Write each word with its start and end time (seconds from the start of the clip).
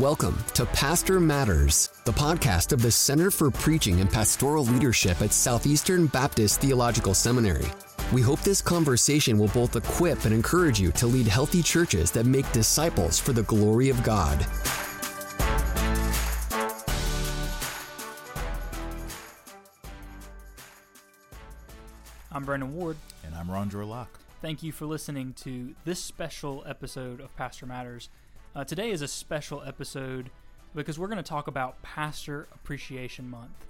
Welcome 0.00 0.42
to 0.54 0.64
Pastor 0.64 1.20
Matters, 1.20 1.90
the 2.06 2.12
podcast 2.12 2.72
of 2.72 2.80
the 2.80 2.90
Center 2.90 3.30
for 3.30 3.50
Preaching 3.50 4.00
and 4.00 4.10
Pastoral 4.10 4.64
Leadership 4.64 5.20
at 5.20 5.34
Southeastern 5.34 6.06
Baptist 6.06 6.62
Theological 6.62 7.12
Seminary. 7.12 7.66
We 8.10 8.22
hope 8.22 8.40
this 8.40 8.62
conversation 8.62 9.38
will 9.38 9.48
both 9.48 9.76
equip 9.76 10.24
and 10.24 10.32
encourage 10.32 10.80
you 10.80 10.92
to 10.92 11.06
lead 11.06 11.26
healthy 11.26 11.62
churches 11.62 12.10
that 12.12 12.24
make 12.24 12.50
disciples 12.52 13.18
for 13.18 13.34
the 13.34 13.42
glory 13.42 13.90
of 13.90 14.02
God. 14.02 14.46
I'm 22.30 22.44
Brandon 22.44 22.74
Ward. 22.74 22.96
And 23.26 23.34
I'm 23.34 23.50
Ron 23.50 23.68
Locke. 23.68 24.20
Thank 24.40 24.62
you 24.62 24.72
for 24.72 24.86
listening 24.86 25.34
to 25.42 25.74
this 25.84 26.00
special 26.00 26.64
episode 26.66 27.20
of 27.20 27.36
Pastor 27.36 27.66
Matters. 27.66 28.08
Uh, 28.54 28.62
today 28.62 28.90
is 28.90 29.00
a 29.00 29.08
special 29.08 29.62
episode 29.64 30.30
because 30.74 30.98
we're 30.98 31.06
going 31.06 31.16
to 31.16 31.22
talk 31.22 31.46
about 31.46 31.80
Pastor 31.80 32.48
Appreciation 32.54 33.30
Month. 33.30 33.64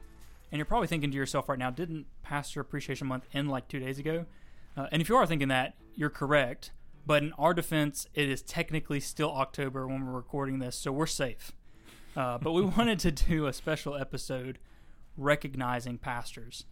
And 0.51 0.59
you're 0.59 0.67
probably 0.67 0.89
thinking 0.89 1.13
to 1.13 1.17
yourself 1.17 1.49
right 1.49 1.59
now, 1.59 1.71
didn't 1.71 2.07
Pastor 2.25 2.61
Appreciation 2.61 3.07
Month 3.07 3.29
end 3.33 3.49
like 3.49 3.69
two 3.69 3.79
days 3.79 4.01
ago? 4.01 4.27
Uh, 4.77 4.89
and 4.91 5.01
if 5.01 5.09
you 5.09 5.15
are 5.15 5.25
thinking 5.25 5.47
that, 5.49 5.77
you're 5.95 6.11
correct. 6.11 6.73
But 7.07 7.23
in 7.23 7.33
our 7.35 7.55
defense, 7.55 8.09
it 8.15 8.29
is 8.29 8.43
technically 8.43 8.99
still 8.99 9.31
October 9.31 9.87
when 9.87 10.05
we're 10.05 10.13
recording 10.15 10.59
this, 10.59 10.75
so 10.75 10.91
we're 10.91 11.07
safe. 11.07 11.53
Uh, 12.17 12.39
but 12.39 12.51
we 12.51 12.63
wanted 12.77 12.99
to 13.01 13.13
do 13.13 13.47
a 13.47 13.53
special 13.53 13.95
episode 13.95 14.59
recognizing 15.17 15.97
pastors. 15.97 16.65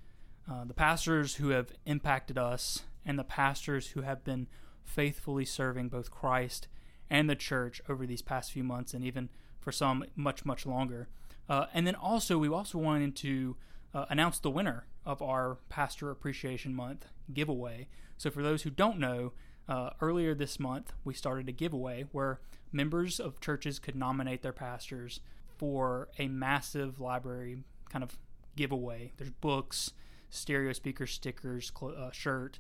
Uh, 0.50 0.64
the 0.64 0.74
pastors 0.74 1.36
who 1.36 1.50
have 1.50 1.70
impacted 1.86 2.36
us 2.36 2.82
and 3.06 3.16
the 3.16 3.24
pastors 3.24 3.88
who 3.88 4.00
have 4.00 4.24
been 4.24 4.48
faithfully 4.82 5.44
serving 5.44 5.88
both 5.88 6.10
Christ 6.10 6.66
and 7.10 7.28
the 7.28 7.34
church 7.34 7.82
over 7.88 8.06
these 8.06 8.22
past 8.22 8.52
few 8.52 8.64
months, 8.64 8.94
and 8.94 9.04
even 9.04 9.28
for 9.58 9.72
some 9.72 10.04
much 10.16 10.44
much 10.44 10.64
longer. 10.64 11.08
Uh, 11.48 11.66
and 11.74 11.86
then 11.86 11.96
also 11.96 12.38
we 12.38 12.48
also 12.48 12.78
wanted 12.78 13.16
to 13.16 13.56
uh, 13.92 14.06
announce 14.08 14.38
the 14.38 14.50
winner 14.50 14.86
of 15.04 15.20
our 15.20 15.58
Pastor 15.68 16.10
Appreciation 16.10 16.74
Month 16.74 17.06
giveaway. 17.34 17.88
So 18.16 18.30
for 18.30 18.42
those 18.42 18.62
who 18.62 18.70
don't 18.70 18.98
know. 18.98 19.32
Uh, 19.68 19.90
earlier 20.00 20.34
this 20.34 20.58
month, 20.58 20.92
we 21.04 21.14
started 21.14 21.48
a 21.48 21.52
giveaway 21.52 22.04
where 22.10 22.40
members 22.72 23.20
of 23.20 23.40
churches 23.40 23.78
could 23.78 23.94
nominate 23.94 24.42
their 24.42 24.52
pastors 24.52 25.20
for 25.58 26.08
a 26.18 26.26
massive 26.26 26.98
library 26.98 27.62
kind 27.88 28.02
of 28.02 28.18
giveaway. 28.56 29.12
There's 29.16 29.30
books, 29.30 29.92
stereo 30.28 30.72
speaker 30.72 31.06
stickers, 31.06 31.70
cl- 31.78 31.94
uh, 31.96 32.10
shirt, 32.10 32.58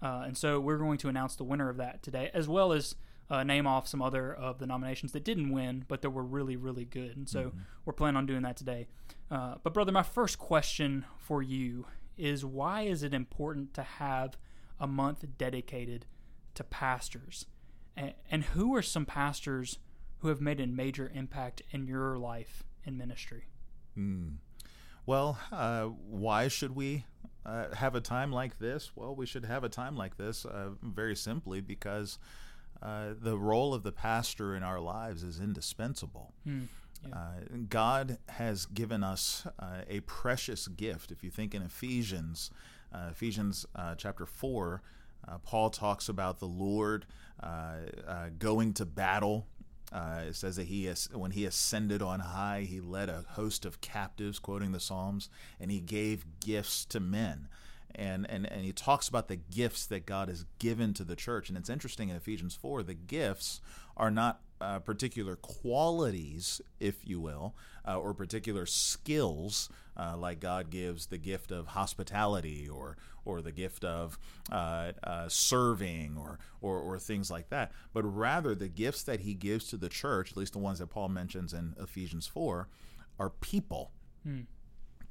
uh, 0.00 0.22
and 0.24 0.38
so 0.38 0.60
we're 0.60 0.78
going 0.78 0.98
to 0.98 1.08
announce 1.08 1.34
the 1.34 1.44
winner 1.44 1.68
of 1.68 1.78
that 1.78 2.02
today, 2.02 2.30
as 2.32 2.48
well 2.48 2.72
as 2.72 2.94
uh, 3.32 3.42
name 3.42 3.66
off 3.66 3.88
some 3.88 4.02
other 4.02 4.34
of 4.34 4.58
the 4.58 4.66
nominations 4.66 5.12
that 5.12 5.24
didn't 5.24 5.50
win, 5.50 5.86
but 5.88 6.02
that 6.02 6.10
were 6.10 6.22
really, 6.22 6.54
really 6.54 6.84
good. 6.84 7.16
And 7.16 7.26
so 7.26 7.44
mm-hmm. 7.44 7.58
we're 7.86 7.94
planning 7.94 8.18
on 8.18 8.26
doing 8.26 8.42
that 8.42 8.58
today. 8.58 8.88
Uh, 9.30 9.54
but, 9.62 9.72
brother, 9.72 9.90
my 9.90 10.02
first 10.02 10.38
question 10.38 11.06
for 11.16 11.42
you 11.42 11.86
is 12.18 12.44
why 12.44 12.82
is 12.82 13.02
it 13.02 13.14
important 13.14 13.72
to 13.72 13.82
have 13.82 14.36
a 14.78 14.86
month 14.86 15.24
dedicated 15.38 16.04
to 16.54 16.62
pastors? 16.62 17.46
And, 17.96 18.12
and 18.30 18.44
who 18.44 18.76
are 18.76 18.82
some 18.82 19.06
pastors 19.06 19.78
who 20.18 20.28
have 20.28 20.42
made 20.42 20.60
a 20.60 20.66
major 20.66 21.10
impact 21.14 21.62
in 21.70 21.86
your 21.86 22.18
life 22.18 22.64
and 22.84 22.98
ministry? 22.98 23.44
Mm. 23.98 24.34
Well, 25.06 25.38
uh, 25.50 25.84
why 25.84 26.48
should 26.48 26.76
we 26.76 27.06
uh, 27.46 27.74
have 27.74 27.94
a 27.94 28.00
time 28.02 28.30
like 28.30 28.58
this? 28.58 28.92
Well, 28.94 29.14
we 29.14 29.24
should 29.24 29.46
have 29.46 29.64
a 29.64 29.70
time 29.70 29.96
like 29.96 30.18
this 30.18 30.44
uh, 30.44 30.72
very 30.82 31.16
simply 31.16 31.62
because 31.62 32.18
uh, 32.82 33.14
the 33.20 33.38
role 33.38 33.72
of 33.74 33.82
the 33.82 33.92
pastor 33.92 34.56
in 34.56 34.62
our 34.62 34.80
lives 34.80 35.22
is 35.22 35.38
indispensable. 35.38 36.32
Hmm. 36.44 36.62
Yeah. 37.06 37.14
Uh, 37.14 37.56
God 37.68 38.18
has 38.28 38.66
given 38.66 39.02
us 39.04 39.46
uh, 39.58 39.82
a 39.88 40.00
precious 40.00 40.68
gift. 40.68 41.10
If 41.10 41.22
you 41.22 41.30
think 41.30 41.54
in 41.54 41.62
Ephesians, 41.62 42.50
uh, 42.92 43.08
Ephesians 43.10 43.66
uh, 43.74 43.94
chapter 43.96 44.26
4, 44.26 44.82
Paul 45.44 45.70
talks 45.70 46.08
about 46.08 46.40
the 46.40 46.46
Lord 46.46 47.06
going 48.38 48.72
to 48.74 48.84
battle. 48.84 49.46
it 49.92 50.34
says 50.34 50.56
that 50.56 50.66
he 50.66 50.86
has, 50.86 51.08
when 51.12 51.30
he 51.30 51.44
ascended 51.44 52.02
on 52.02 52.18
high, 52.18 52.66
he 52.68 52.80
led 52.80 53.08
a 53.08 53.24
host 53.30 53.64
of 53.64 53.80
captives, 53.80 54.40
quoting 54.40 54.72
the 54.72 54.80
Psalms, 54.80 55.28
and 55.60 55.70
he 55.70 55.78
gave 55.78 56.24
gifts 56.40 56.84
to 56.86 56.98
men 56.98 57.48
and, 57.94 58.28
and, 58.30 58.50
and 58.50 58.64
he 58.64 58.72
talks 58.72 59.08
about 59.08 59.28
the 59.28 59.36
gifts 59.36 59.86
that 59.86 60.06
God 60.06 60.28
has 60.28 60.44
given 60.58 60.94
to 60.94 61.04
the 61.04 61.16
church. 61.16 61.48
And 61.48 61.58
it's 61.58 61.70
interesting 61.70 62.08
in 62.08 62.16
Ephesians 62.16 62.54
4, 62.54 62.82
the 62.82 62.94
gifts 62.94 63.60
are 63.96 64.10
not 64.10 64.40
uh, 64.60 64.78
particular 64.78 65.36
qualities, 65.36 66.60
if 66.78 67.06
you 67.06 67.20
will, 67.20 67.56
uh, 67.86 67.98
or 67.98 68.14
particular 68.14 68.64
skills, 68.64 69.68
uh, 69.96 70.16
like 70.16 70.40
God 70.40 70.70
gives 70.70 71.06
the 71.06 71.18
gift 71.18 71.50
of 71.50 71.68
hospitality 71.68 72.68
or 72.68 72.96
or 73.24 73.40
the 73.40 73.52
gift 73.52 73.84
of 73.84 74.18
uh, 74.50 74.92
uh, 75.04 75.28
serving 75.28 76.16
or, 76.16 76.38
or 76.60 76.78
or 76.78 76.98
things 76.98 77.30
like 77.30 77.50
that. 77.50 77.72
But 77.92 78.04
rather, 78.04 78.54
the 78.54 78.68
gifts 78.68 79.02
that 79.02 79.20
He 79.20 79.34
gives 79.34 79.68
to 79.68 79.76
the 79.76 79.88
church, 79.88 80.30
at 80.30 80.36
least 80.36 80.52
the 80.52 80.58
ones 80.60 80.78
that 80.78 80.88
Paul 80.88 81.08
mentions 81.08 81.52
in 81.52 81.74
Ephesians 81.80 82.26
four, 82.26 82.68
are 83.18 83.30
people. 83.30 83.90
Hmm 84.22 84.42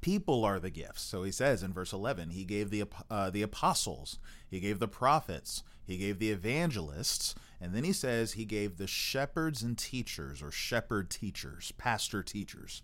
people 0.02 0.44
are 0.44 0.60
the 0.60 0.68
gifts. 0.68 1.00
So 1.00 1.22
he 1.22 1.32
says 1.32 1.62
in 1.62 1.72
verse 1.72 1.94
11, 1.94 2.30
he 2.30 2.44
gave 2.44 2.68
the 2.68 2.84
uh, 3.10 3.30
the 3.30 3.40
apostles, 3.40 4.18
he 4.50 4.60
gave 4.60 4.78
the 4.78 4.88
prophets, 4.88 5.62
he 5.86 5.96
gave 5.96 6.18
the 6.18 6.30
evangelists, 6.30 7.34
and 7.58 7.74
then 7.74 7.84
he 7.84 7.94
says 7.94 8.32
he 8.32 8.44
gave 8.44 8.76
the 8.76 8.86
shepherds 8.86 9.62
and 9.62 9.78
teachers 9.78 10.42
or 10.42 10.50
shepherd 10.50 11.08
teachers, 11.08 11.72
pastor 11.78 12.22
teachers 12.22 12.82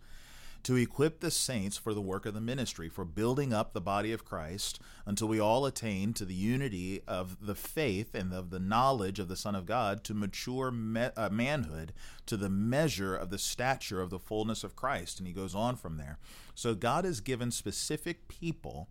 to 0.62 0.76
equip 0.76 1.20
the 1.20 1.30
saints 1.30 1.76
for 1.76 1.94
the 1.94 2.00
work 2.00 2.26
of 2.26 2.34
the 2.34 2.40
ministry, 2.40 2.88
for 2.88 3.04
building 3.04 3.52
up 3.52 3.72
the 3.72 3.80
body 3.80 4.12
of 4.12 4.24
Christ 4.24 4.80
until 5.06 5.28
we 5.28 5.40
all 5.40 5.64
attain 5.66 6.12
to 6.14 6.24
the 6.24 6.34
unity 6.34 7.00
of 7.06 7.46
the 7.46 7.54
faith 7.54 8.14
and 8.14 8.32
of 8.32 8.50
the 8.50 8.58
knowledge 8.58 9.18
of 9.18 9.28
the 9.28 9.36
Son 9.36 9.54
of 9.54 9.66
God, 9.66 10.04
to 10.04 10.14
mature 10.14 10.70
me- 10.70 11.10
uh, 11.16 11.30
manhood, 11.30 11.92
to 12.26 12.36
the 12.36 12.50
measure 12.50 13.16
of 13.16 13.30
the 13.30 13.38
stature 13.38 14.00
of 14.00 14.10
the 14.10 14.18
fullness 14.18 14.64
of 14.64 14.76
Christ. 14.76 15.18
And 15.18 15.26
he 15.26 15.32
goes 15.32 15.54
on 15.54 15.76
from 15.76 15.96
there. 15.96 16.18
So 16.54 16.74
God 16.74 17.04
has 17.04 17.20
given 17.20 17.50
specific 17.50 18.28
people 18.28 18.88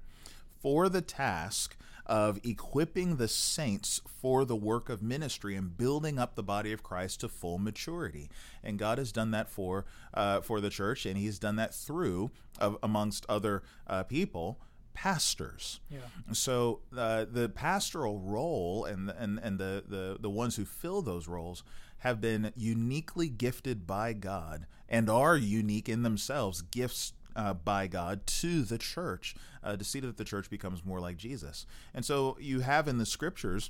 for 0.62 0.90
the 0.90 1.02
task 1.02 1.78
of 2.08 2.40
equipping 2.44 3.18
the 3.18 3.28
saints 3.28 4.02
for 4.08 4.46
the 4.46 4.56
work 4.56 4.90
of 4.90 5.04
ministry 5.04 5.56
and 5.56 5.78
building 5.78 6.18
up 6.18 6.36
the 6.36 6.44
body 6.44 6.72
of 6.72 6.82
Christ 6.82 7.20
to 7.20 7.30
full 7.30 7.60
maturity. 7.60 8.30
And 8.64 8.80
God 8.80 8.98
has 8.98 9.12
done 9.12 9.32
that 9.32 9.50
for 9.50 9.86
uh, 10.14 10.42
for 10.42 10.62
the 10.62 10.70
church, 10.70 11.06
and 11.06 11.18
He's 11.18 11.38
done 11.38 11.58
that 11.58 11.76
through, 11.76 12.32
uh, 12.60 12.74
amongst 12.82 13.26
other 13.28 13.62
uh, 13.86 14.04
people, 14.04 14.60
pastors. 14.94 15.82
Yeah. 15.92 16.00
So 16.32 16.80
uh, 16.98 17.26
the 17.30 17.50
pastoral 17.50 18.20
role 18.20 18.86
and 18.86 19.10
and 19.10 19.40
and 19.44 19.60
the, 19.60 19.84
the 19.88 20.18
the 20.20 20.30
ones 20.30 20.56
who 20.56 20.66
fill 20.66 21.02
those 21.02 21.28
roles 21.28 21.64
have 22.00 22.22
been 22.22 22.54
uniquely 22.56 23.28
gifted 23.28 23.86
by 23.86 24.14
God 24.14 24.66
and 24.88 25.10
are 25.10 25.36
unique 25.36 25.90
in 25.90 26.04
themselves, 26.04 26.62
gifts 26.62 27.14
uh, 27.38 27.54
by 27.54 27.88
God 27.88 28.26
to 28.28 28.64
the 28.64 28.78
church 28.78 29.36
uh, 29.64 29.78
to 29.78 29.84
see 29.84 30.02
that 30.02 30.18
the 30.18 30.26
church 30.26 30.50
becomes 30.50 30.84
more 30.84 31.00
like 31.00 31.16
Jesus. 31.16 31.66
And 31.94 32.04
so 32.04 32.36
you 32.42 32.62
have 32.62 32.88
in 32.88 32.98
the 32.98 33.06
scriptures 33.06 33.70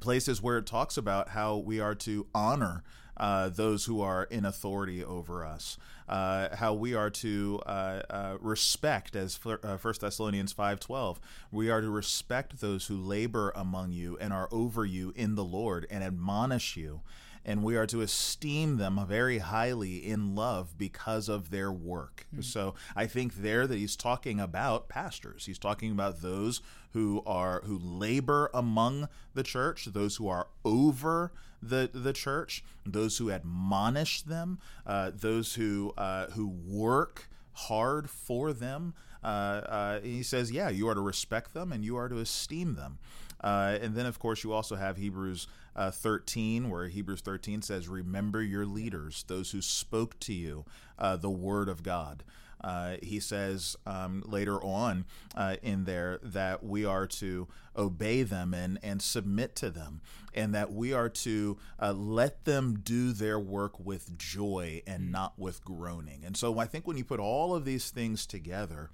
places 0.00 0.42
where 0.42 0.58
it 0.58 0.66
talks 0.66 0.96
about 0.96 1.30
how 1.30 1.56
we 1.56 1.80
are 1.80 1.94
to 1.94 2.26
honor 2.34 2.84
uh, 3.16 3.48
those 3.48 3.86
who 3.86 4.00
are 4.00 4.24
in 4.24 4.44
authority 4.44 5.02
over 5.02 5.44
us, 5.44 5.76
uh, 6.08 6.54
how 6.54 6.72
we 6.72 6.94
are 6.94 7.10
to 7.10 7.60
uh, 7.66 8.00
uh 8.08 8.36
respect, 8.40 9.16
as 9.16 9.40
uh, 9.44 9.76
First 9.76 10.02
Thessalonians 10.02 10.52
five 10.52 10.78
twelve, 10.78 11.18
we 11.50 11.68
are 11.68 11.80
to 11.80 11.90
respect 11.90 12.60
those 12.60 12.86
who 12.86 12.96
labor 12.96 13.52
among 13.56 13.90
you 13.90 14.16
and 14.20 14.32
are 14.32 14.48
over 14.52 14.84
you 14.84 15.12
in 15.16 15.34
the 15.34 15.42
Lord 15.42 15.84
and 15.90 16.04
admonish 16.04 16.76
you 16.76 17.00
and 17.44 17.62
we 17.62 17.76
are 17.76 17.86
to 17.86 18.00
esteem 18.00 18.76
them 18.76 19.04
very 19.08 19.38
highly 19.38 19.96
in 19.96 20.34
love 20.34 20.76
because 20.76 21.28
of 21.28 21.50
their 21.50 21.72
work. 21.72 22.26
Mm-hmm. 22.32 22.42
So 22.42 22.74
I 22.94 23.06
think 23.06 23.36
there 23.36 23.66
that 23.66 23.76
he's 23.76 23.96
talking 23.96 24.40
about 24.40 24.88
pastors. 24.88 25.46
He's 25.46 25.58
talking 25.58 25.92
about 25.92 26.20
those 26.20 26.60
who 26.92 27.22
are 27.26 27.62
who 27.64 27.78
labor 27.78 28.50
among 28.54 29.08
the 29.34 29.42
church, 29.42 29.86
those 29.86 30.16
who 30.16 30.28
are 30.28 30.48
over 30.64 31.32
the 31.62 31.90
the 31.92 32.12
church, 32.12 32.64
those 32.84 33.18
who 33.18 33.30
admonish 33.30 34.22
them, 34.22 34.58
uh, 34.86 35.10
those 35.14 35.54
who 35.54 35.92
uh, 35.96 36.26
who 36.30 36.48
work 36.48 37.28
hard 37.52 38.08
for 38.08 38.52
them. 38.52 38.94
Uh, 39.22 39.26
uh 39.26 40.00
he 40.00 40.22
says, 40.22 40.52
yeah, 40.52 40.68
you 40.68 40.88
are 40.88 40.94
to 40.94 41.00
respect 41.00 41.52
them 41.52 41.72
and 41.72 41.84
you 41.84 41.96
are 41.96 42.08
to 42.08 42.18
esteem 42.18 42.76
them. 42.76 42.98
Uh, 43.40 43.78
and 43.80 43.94
then, 43.94 44.06
of 44.06 44.18
course, 44.18 44.42
you 44.42 44.52
also 44.52 44.74
have 44.74 44.96
Hebrews 44.96 45.46
uh, 45.78 45.92
13, 45.92 46.68
where 46.68 46.88
Hebrews 46.88 47.20
13 47.20 47.62
says, 47.62 47.86
Remember 47.86 48.42
your 48.42 48.66
leaders, 48.66 49.24
those 49.28 49.52
who 49.52 49.62
spoke 49.62 50.18
to 50.20 50.34
you 50.34 50.64
uh, 50.98 51.16
the 51.16 51.30
word 51.30 51.68
of 51.68 51.84
God. 51.84 52.24
Uh, 52.60 52.96
he 53.00 53.20
says 53.20 53.76
um, 53.86 54.20
later 54.26 54.60
on 54.64 55.04
uh, 55.36 55.54
in 55.62 55.84
there 55.84 56.18
that 56.24 56.64
we 56.64 56.84
are 56.84 57.06
to 57.06 57.46
obey 57.76 58.24
them 58.24 58.52
and, 58.52 58.80
and 58.82 59.00
submit 59.00 59.54
to 59.54 59.70
them, 59.70 60.00
and 60.34 60.52
that 60.52 60.72
we 60.72 60.92
are 60.92 61.08
to 61.08 61.56
uh, 61.80 61.92
let 61.92 62.44
them 62.44 62.80
do 62.82 63.12
their 63.12 63.38
work 63.38 63.78
with 63.78 64.18
joy 64.18 64.82
and 64.88 65.12
not 65.12 65.38
with 65.38 65.64
groaning. 65.64 66.24
And 66.26 66.36
so 66.36 66.58
I 66.58 66.66
think 66.66 66.88
when 66.88 66.96
you 66.96 67.04
put 67.04 67.20
all 67.20 67.54
of 67.54 67.64
these 67.64 67.90
things 67.90 68.26
together, 68.26 68.90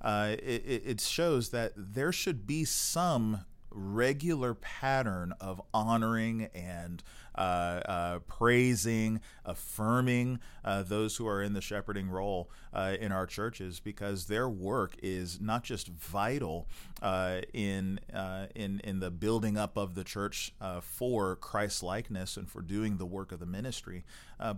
uh, 0.00 0.36
it, 0.40 0.82
it 0.86 1.00
shows 1.00 1.48
that 1.48 1.72
there 1.76 2.12
should 2.12 2.46
be 2.46 2.64
some 2.64 3.40
regular 3.78 4.54
pattern 4.54 5.32
of 5.40 5.60
honoring 5.72 6.48
and 6.54 7.02
praising, 8.26 9.20
affirming 9.44 10.40
uh, 10.64 10.82
those 10.82 11.16
who 11.16 11.26
are 11.26 11.42
in 11.42 11.54
the 11.54 11.60
shepherding 11.60 12.10
role 12.10 12.50
uh, 12.74 12.94
in 13.00 13.10
our 13.10 13.26
churches 13.26 13.80
because 13.80 14.26
their 14.26 14.48
work 14.48 14.94
is 15.02 15.40
not 15.40 15.64
just 15.64 15.88
vital 15.88 16.68
uh, 17.00 17.40
in 17.54 17.98
uh, 18.12 18.46
in 18.54 18.80
in 18.80 19.00
the 19.00 19.10
building 19.10 19.56
up 19.56 19.76
of 19.76 19.94
the 19.94 20.04
church 20.04 20.52
for 20.82 21.36
Christ 21.36 21.82
likeness 21.82 22.36
and 22.36 22.50
for 22.50 22.60
doing 22.60 22.98
the 22.98 23.06
work 23.06 23.32
of 23.32 23.40
the 23.40 23.46
ministry, 23.46 24.04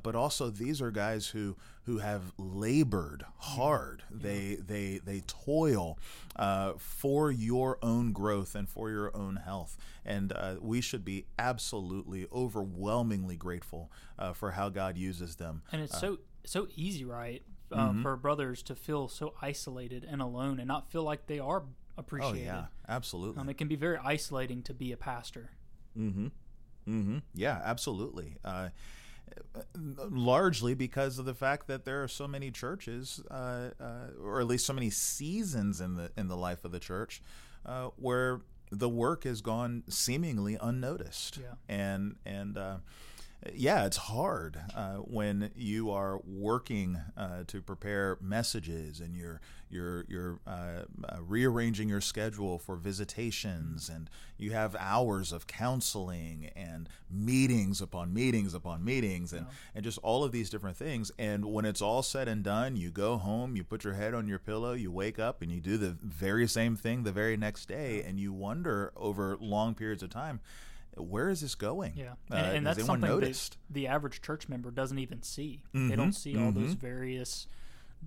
but 0.03 0.15
also 0.15 0.51
these 0.51 0.83
are 0.83 0.91
guys 0.91 1.29
who 1.29 1.57
who 1.85 1.99
have 1.99 2.33
labored 2.37 3.25
hard. 3.39 4.03
Yeah. 4.11 4.17
They 4.23 4.57
they 4.57 5.01
they 5.05 5.23
toil 5.27 5.99
for 6.79 7.31
your 7.31 7.79
own 7.83 8.13
growth 8.13 8.55
and 8.55 8.69
for 8.69 8.91
your 8.91 9.15
own 9.17 9.37
health, 9.37 9.77
and 10.05 10.33
we 10.61 10.81
should 10.81 11.05
be 11.05 11.27
absolutely 11.39 12.27
over 12.33 12.63
overwhelmingly 12.71 13.37
grateful 13.37 13.91
uh, 14.19 14.33
for 14.33 14.53
how 14.53 14.69
God 14.69 14.97
uses 14.97 15.37
them. 15.37 15.63
And 15.73 15.83
it's 15.83 15.95
uh, 15.95 16.01
so 16.01 16.19
so 16.45 16.69
easy, 16.75 17.05
right, 17.05 17.43
uh, 17.73 17.89
mm-hmm. 17.89 18.03
for 18.03 18.17
brothers 18.17 18.63
to 18.65 18.75
feel 18.75 19.09
so 19.09 19.35
isolated 19.43 20.07
and 20.09 20.23
alone 20.23 20.59
and 20.59 20.69
not 20.69 20.91
feel 20.91 21.03
like 21.03 21.27
they 21.27 21.39
are 21.39 21.65
appreciated. 21.99 22.49
Oh 22.49 22.53
yeah, 22.53 22.65
absolutely. 22.89 23.41
Um, 23.41 23.49
it 23.49 23.59
can 23.59 23.69
be 23.69 23.77
very 23.77 23.99
isolating 23.99 24.63
to 24.63 24.75
be 24.75 24.93
a 24.93 24.97
pastor. 24.97 25.51
Mm-hmm. 25.99 26.27
Mm-hmm. 26.89 27.19
Yeah, 27.35 27.61
absolutely. 27.63 28.37
Uh, 28.45 28.71
largely 29.77 30.75
because 30.75 31.19
of 31.19 31.25
the 31.25 31.35
fact 31.35 31.67
that 31.69 31.85
there 31.85 32.03
are 32.03 32.09
so 32.09 32.27
many 32.27 32.51
churches, 32.51 33.23
uh, 33.31 33.71
uh, 33.81 34.07
or 34.23 34.41
at 34.41 34.47
least 34.47 34.67
so 34.67 34.73
many 34.73 34.91
seasons 34.91 35.81
in 35.81 35.97
the 35.97 36.11
in 36.17 36.29
the 36.29 36.37
life 36.37 36.65
of 36.65 36.73
the 36.73 36.81
church, 36.81 37.23
uh, 37.67 37.89
where 37.97 38.41
the 38.71 38.89
work 38.89 39.25
has 39.25 39.41
gone 39.41 39.83
seemingly 39.89 40.57
unnoticed. 40.61 41.39
Yeah. 41.39 41.55
And 41.69 42.17
and 42.25 42.57
uh, 42.57 42.77
yeah, 43.55 43.87
it's 43.87 43.97
hard 43.97 44.59
uh, 44.75 44.97
when 44.97 45.51
you 45.57 45.91
are 45.91 46.21
working 46.27 46.99
uh, 47.17 47.45
to 47.47 47.63
prepare 47.63 48.19
messages 48.21 49.01
and 49.01 49.17
you're 49.17 49.41
you're 49.71 50.05
you're 50.09 50.41
uh, 50.47 50.83
uh, 51.09 51.17
rearranging 51.23 51.89
your 51.89 52.03
schedule 52.03 52.59
for 52.59 52.77
visitations 52.77 53.89
and 53.89 54.11
you 54.37 54.51
have 54.51 54.77
hours 54.79 55.33
of 55.33 55.47
counseling 55.47 56.51
and 56.55 56.89
meetings 57.11 57.81
upon 57.81 58.13
meetings 58.13 58.53
upon 58.53 58.85
meetings 58.85 59.33
and, 59.33 59.47
yeah. 59.47 59.53
and 59.75 59.85
just 59.85 59.99
all 60.03 60.23
of 60.23 60.33
these 60.33 60.51
different 60.51 60.77
things. 60.77 61.11
And 61.19 61.47
when 61.47 61.65
it's 61.65 61.81
all 61.81 62.03
said 62.03 62.29
and 62.29 62.43
done, 62.43 62.77
you 62.77 62.91
go 62.91 63.17
home, 63.17 63.57
you 63.57 63.65
put 63.65 63.85
your 63.85 63.95
head 63.95 64.13
on 64.13 64.27
your 64.27 64.39
pillow, 64.39 64.75
you 64.75 64.91
wake 64.91 65.19
up, 65.19 65.41
and 65.41 65.51
you 65.51 65.61
do 65.61 65.79
the 65.79 65.97
very 66.03 66.47
same 66.47 66.77
thing 66.77 67.05
the 67.05 67.13
very 67.13 67.39
next 67.39 67.69
day, 67.69 68.03
and 68.03 68.21
you 68.21 68.33
wonder 68.33 68.93
over 68.97 69.39
long 69.41 69.75
periods 69.75 70.03
of 70.03 70.11
time 70.11 70.41
where 70.97 71.29
is 71.29 71.41
this 71.41 71.55
going? 71.55 71.95
Yeah, 71.97 72.13
uh, 72.31 72.35
and, 72.35 72.57
and 72.59 72.67
that's 72.67 72.85
something 72.85 73.09
noticed? 73.09 73.53
that 73.69 73.75
the 73.75 73.87
average 73.87 74.23
church 74.23 74.49
member 74.49 74.71
doesn't 74.71 74.99
even 74.99 75.23
see. 75.23 75.63
Mm-hmm. 75.75 75.89
They 75.89 75.97
don't 75.97 76.13
see 76.13 76.35
mm-hmm. 76.35 76.47
all 76.47 76.53
those 76.53 76.75
mm-hmm. 76.75 76.87
various 76.87 77.47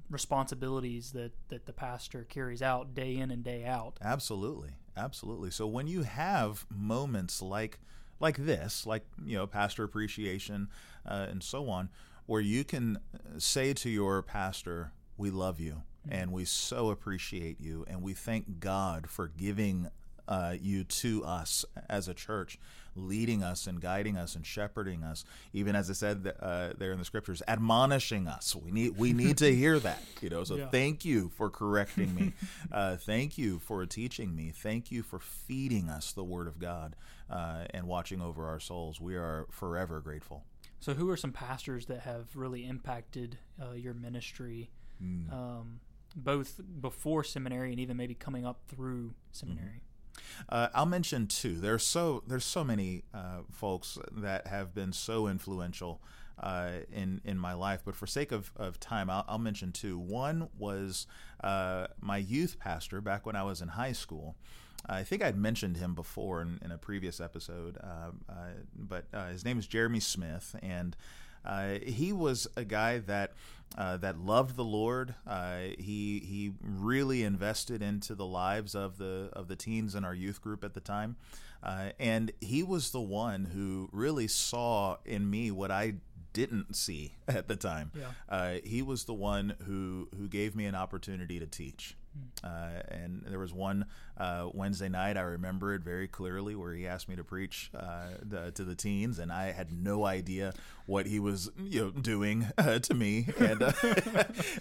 responsibilities 0.10 1.12
that 1.12 1.32
that 1.50 1.66
the 1.66 1.74
pastor 1.74 2.24
carries 2.24 2.62
out 2.62 2.94
day 2.94 3.18
in 3.18 3.32
and 3.32 3.44
day 3.44 3.66
out. 3.66 3.98
Absolutely, 4.02 4.72
absolutely. 4.98 5.52
So 5.52 5.68
when 5.68 5.88
you 5.88 6.04
have 6.04 6.66
moments 6.70 7.42
like 7.42 7.80
like 8.20 8.38
this, 8.38 8.86
like 8.86 9.06
you 9.24 9.38
know, 9.38 9.48
pastor 9.48 9.84
appreciation 9.84 10.70
uh, 11.06 11.28
and 11.30 11.44
so 11.44 11.70
on, 11.70 11.90
where 12.26 12.42
you 12.42 12.64
can 12.64 13.00
say 13.38 13.74
to 13.74 13.90
your 13.90 14.22
pastor, 14.22 14.92
"We 15.18 15.30
love 15.30 15.60
you." 15.60 15.84
Mm-hmm. 16.08 16.14
And 16.20 16.32
we 16.34 16.44
so 16.46 16.90
appreciate 16.90 17.62
you, 17.62 17.86
and 17.88 18.02
we 18.02 18.14
thank 18.14 18.60
God 18.60 19.10
for 19.10 19.30
giving 19.30 19.90
uh, 20.28 20.56
you 20.60 20.84
to 20.84 21.24
us 21.24 21.66
as 21.90 22.08
a 22.08 22.14
church, 22.14 22.60
leading 22.96 23.44
us 23.44 23.68
and 23.68 23.82
guiding 23.82 24.18
us 24.18 24.36
and 24.36 24.46
shepherding 24.46 25.04
us. 25.04 25.26
Even 25.54 25.76
as 25.76 25.90
I 25.90 25.94
said 25.94 26.34
uh, 26.40 26.70
there 26.78 26.92
in 26.92 27.00
the 27.00 27.06
scriptures, 27.06 27.42
admonishing 27.48 28.28
us. 28.28 28.56
We 28.56 28.72
need 28.72 28.98
we 28.98 29.14
need 29.14 29.38
to 29.40 29.54
hear 29.54 29.80
that. 29.80 30.02
You 30.22 30.30
know. 30.30 30.44
So 30.44 30.56
yeah. 30.56 30.68
thank 30.70 31.06
you 31.06 31.30
for 31.36 31.50
correcting 31.50 32.14
me. 32.16 32.34
Uh, 32.72 32.96
thank 32.96 33.38
you 33.38 33.60
for 33.60 33.86
teaching 33.86 34.36
me. 34.36 34.52
Thank 34.56 34.92
you 34.92 35.04
for 35.04 35.20
feeding 35.20 35.90
us 35.90 36.12
the 36.12 36.24
Word 36.24 36.48
of 36.48 36.60
God 36.60 36.96
uh, 37.30 37.66
and 37.72 37.86
watching 37.86 38.20
over 38.20 38.48
our 38.48 38.60
souls. 38.60 39.00
We 39.00 39.16
are 39.16 39.46
forever 39.52 40.00
grateful. 40.00 40.44
So, 40.80 40.94
who 40.94 41.10
are 41.10 41.18
some 41.18 41.32
pastors 41.32 41.86
that 41.88 42.02
have 42.02 42.36
really 42.36 42.66
impacted 42.66 43.38
uh, 43.62 43.74
your 43.74 43.94
ministry? 43.94 44.72
Mm. 45.02 45.32
Um, 45.32 45.80
both 46.16 46.60
before 46.82 47.24
seminary 47.24 47.72
and 47.72 47.80
even 47.80 47.98
maybe 47.98 48.14
coming 48.14 48.46
up 48.46 48.62
through 48.68 49.14
seminary. 49.32 49.68
Mm-hmm. 49.68 49.93
Uh, 50.50 50.68
I'll 50.74 50.86
mention 50.86 51.28
two. 51.28 51.56
There's 51.56 51.86
so 51.86 52.24
there's 52.28 52.46
so 52.46 52.64
many 52.64 53.04
uh, 53.14 53.40
folks 53.52 53.98
that 54.12 54.48
have 54.48 54.74
been 54.74 54.94
so 54.94 55.28
influential 55.28 56.02
uh, 56.40 56.72
in 56.92 57.22
in 57.24 57.38
my 57.38 57.54
life, 57.54 57.82
but 57.86 57.96
for 57.96 58.08
sake 58.08 58.32
of, 58.32 58.52
of 58.56 58.80
time, 58.80 59.10
I'll, 59.10 59.26
I'll 59.28 59.38
mention 59.38 59.72
two. 59.72 59.98
One 59.98 60.50
was 60.58 61.08
uh, 61.44 61.88
my 62.02 62.18
youth 62.18 62.58
pastor 62.60 63.02
back 63.02 63.26
when 63.26 63.36
I 63.36 63.44
was 63.44 63.62
in 63.62 63.70
high 63.70 63.94
school. 63.94 64.36
I 64.86 65.04
think 65.04 65.24
I'd 65.24 65.38
mentioned 65.38 65.78
him 65.78 65.96
before 65.96 66.42
in, 66.42 66.60
in 66.62 66.72
a 66.72 66.78
previous 66.78 67.22
episode, 67.22 67.78
uh, 67.82 68.12
uh, 68.30 68.34
but 68.76 69.06
his 69.32 69.46
name 69.46 69.58
is 69.58 69.66
Jeremy 69.66 70.02
Smith, 70.02 70.58
and 70.62 70.98
uh, 71.46 71.80
he 71.86 72.14
was 72.14 72.48
a 72.56 72.64
guy 72.64 73.00
that 73.00 73.34
uh, 73.78 73.98
that 73.98 74.20
loved 74.20 74.56
the 74.56 74.64
Lord. 74.64 75.16
Uh, 75.26 75.60
he 75.80 76.20
he 76.20 76.54
really 76.62 77.24
invested 77.24 77.82
into 77.82 78.16
the 78.16 78.26
lives 78.26 78.76
of 78.76 78.98
the 78.98 79.30
of 79.34 79.48
the 79.48 79.56
teens 79.56 79.96
in 79.96 80.06
our 80.06 80.14
youth 80.14 80.42
group 80.42 80.64
at 80.64 80.74
the 80.74 80.80
time, 80.80 81.16
uh, 81.64 81.90
and 82.00 82.32
he 82.40 82.64
was 82.64 82.92
the 82.92 83.02
one 83.02 83.46
who 83.46 83.90
really 83.92 84.28
saw 84.28 84.98
in 85.06 85.30
me 85.30 85.52
what 85.52 85.72
I 85.72 85.96
didn't 86.34 86.76
see 86.76 87.14
at 87.28 87.48
the 87.48 87.56
time. 87.56 87.92
Yeah. 87.96 88.08
Uh, 88.30 88.56
he 88.64 88.82
was 88.82 89.06
the 89.06 89.14
one 89.14 89.56
who 89.66 90.10
who 90.18 90.28
gave 90.28 90.56
me 90.56 90.66
an 90.66 90.76
opportunity 90.76 91.40
to 91.40 91.48
teach. 91.48 91.96
Uh, 92.44 92.82
and 92.90 93.24
there 93.28 93.40
was 93.40 93.54
one 93.54 93.86
uh, 94.18 94.50
Wednesday 94.54 94.90
night 94.90 95.18
I 95.18 95.22
remember 95.22 95.74
it 95.74 95.82
very 95.82 96.08
clearly 96.08 96.56
where 96.56 96.74
he 96.74 96.86
asked 96.86 97.08
me 97.08 97.16
to 97.16 97.24
preach 97.24 97.72
uh, 97.76 98.08
the, 98.22 98.52
to 98.52 98.64
the 98.64 98.76
teens, 98.76 99.20
and 99.20 99.32
I 99.32 99.52
had 99.52 99.72
no 99.72 100.06
idea 100.06 100.54
what 100.86 101.06
he 101.06 101.20
was 101.20 101.50
you 101.58 101.82
know 101.82 101.92
doing 101.92 102.48
uh, 102.58 102.80
to 102.80 102.94
me. 102.94 103.28
And 103.40 103.64
uh, 103.64 103.72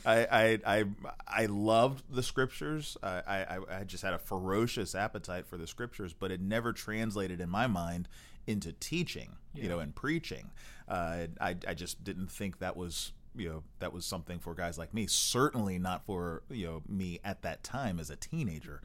I, 0.07 0.27
I, 0.31 0.59
I 0.65 0.85
I 1.27 1.47
loved 1.47 2.05
the 2.15 2.23
scriptures. 2.23 2.97
I, 3.03 3.23
I 3.27 3.59
I 3.81 3.85
just 3.85 4.03
had 4.03 4.15
a 4.15 4.19
ferocious 4.19 4.95
appetite 4.95 5.47
for 5.47 5.57
the 5.57 5.67
scriptures, 5.67 6.13
but 6.13 6.31
it 6.31 6.41
never 6.41 6.73
translated 6.73 7.41
in 7.41 7.51
my 7.51 7.67
mind 7.67 8.09
into 8.47 8.73
teaching, 8.73 9.37
yeah. 9.55 9.65
you 9.65 9.69
know, 9.69 9.79
and 9.81 9.95
preaching. 9.95 10.51
Uh, 10.89 11.27
I 11.41 11.57
I 11.67 11.75
just 11.75 12.05
didn't 12.05 12.31
think 12.31 12.59
that 12.59 12.77
was 12.77 13.13
you 13.37 13.49
know 13.49 13.63
that 13.79 13.93
was 13.93 14.05
something 14.05 14.39
for 14.39 14.55
guys 14.55 14.79
like 14.79 14.93
me 14.95 15.07
certainly 15.07 15.79
not 15.79 16.05
for 16.05 16.43
you 16.51 16.67
know 16.67 16.83
me 16.89 17.21
at 17.25 17.43
that 17.43 17.63
time 17.63 17.99
as 17.99 18.11
a 18.11 18.17
teenager. 18.17 18.81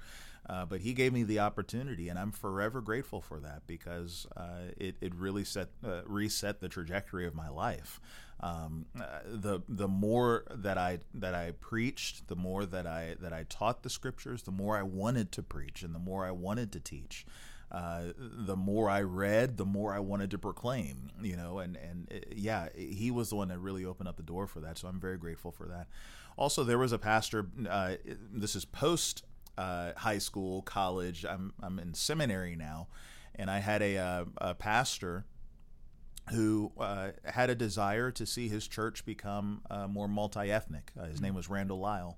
Uh, 0.50 0.66
but 0.66 0.80
he 0.80 0.94
gave 0.94 1.12
me 1.12 1.24
the 1.24 1.39
opportunity 1.39 2.08
and 2.08 2.18
i'm 2.18 2.32
forever 2.32 2.80
grateful 2.80 3.20
for 3.20 3.38
that 3.38 3.68
because 3.68 4.25
uh, 4.38 4.72
it, 4.77 4.96
it 5.01 5.13
really 5.13 5.44
set 5.44 5.68
uh, 5.86 6.01
reset 6.06 6.62
the 6.62 6.70
trajectory 6.70 7.27
of 7.27 7.36
my 7.36 7.50
life. 7.50 8.00
Um, 8.39 8.86
uh, 8.98 9.04
the 9.25 9.62
the 9.68 9.88
more 9.88 10.44
that 10.50 10.77
I 10.77 11.00
that 11.16 11.34
I 11.34 11.51
preached, 11.60 12.27
the 12.27 12.36
more 12.36 12.66
that 12.66 12.86
I 12.86 13.16
that 13.20 13.34
I 13.34 13.46
taught 13.50 13.84
the 13.84 13.89
scriptures, 13.89 14.44
the 14.44 14.51
more 14.51 14.77
I 14.77 14.84
wanted 14.84 15.32
to 15.34 15.44
preach, 15.44 15.82
and 15.82 15.94
the 15.94 16.00
more 16.00 16.24
I 16.24 16.32
wanted 16.32 16.72
to 16.74 16.80
teach 16.80 17.25
uh, 17.69 18.13
the 18.17 18.55
more 18.55 18.89
I 18.89 19.01
read, 19.01 19.57
the 19.57 19.65
more 19.65 19.93
I 19.93 20.00
wanted 20.00 20.31
to 20.31 20.38
proclaim, 20.38 21.12
you 21.21 21.36
know, 21.36 21.59
and, 21.59 21.75
and 21.75 22.07
uh, 22.12 22.19
yeah, 22.33 22.69
he 22.75 23.12
was 23.12 23.29
the 23.29 23.36
one 23.36 23.50
that 23.50 23.59
really 23.59 23.83
opened 23.83 24.07
up 24.07 24.15
the 24.15 24.24
door 24.24 24.47
for 24.47 24.62
that. 24.62 24.77
So 24.77 24.88
I'm 24.88 25.01
very 25.01 25.17
grateful 25.17 25.51
for 25.51 25.65
that. 25.65 25.88
Also, 26.38 26.63
there 26.63 26.77
was 26.77 26.93
a 26.93 26.97
pastor, 26.97 27.47
uh, 27.69 27.95
this 28.31 28.55
is 28.55 28.63
post 28.63 29.24
uh, 29.57 29.91
high 29.97 30.19
school, 30.19 30.62
college. 30.62 31.25
I'm, 31.25 31.53
I'm 31.62 31.77
in 31.79 31.93
seminary 31.93 32.55
now. 32.55 32.88
And 33.36 33.51
I 33.51 33.59
had 33.59 33.81
a, 33.81 33.97
uh, 33.97 34.25
a 34.38 34.55
pastor 34.55 35.25
who 36.31 36.71
uh, 36.79 37.09
had 37.25 37.50
a 37.50 37.55
desire 37.55 38.12
to 38.12 38.25
see 38.25 38.47
his 38.47 38.67
church 38.67 39.05
become 39.05 39.62
more 39.89 40.07
multi 40.07 40.51
ethnic. 40.51 40.91
his 41.09 41.21
name 41.21 41.36
was 41.36 41.50
Randall 41.50 41.79
Lyle. 41.79 42.17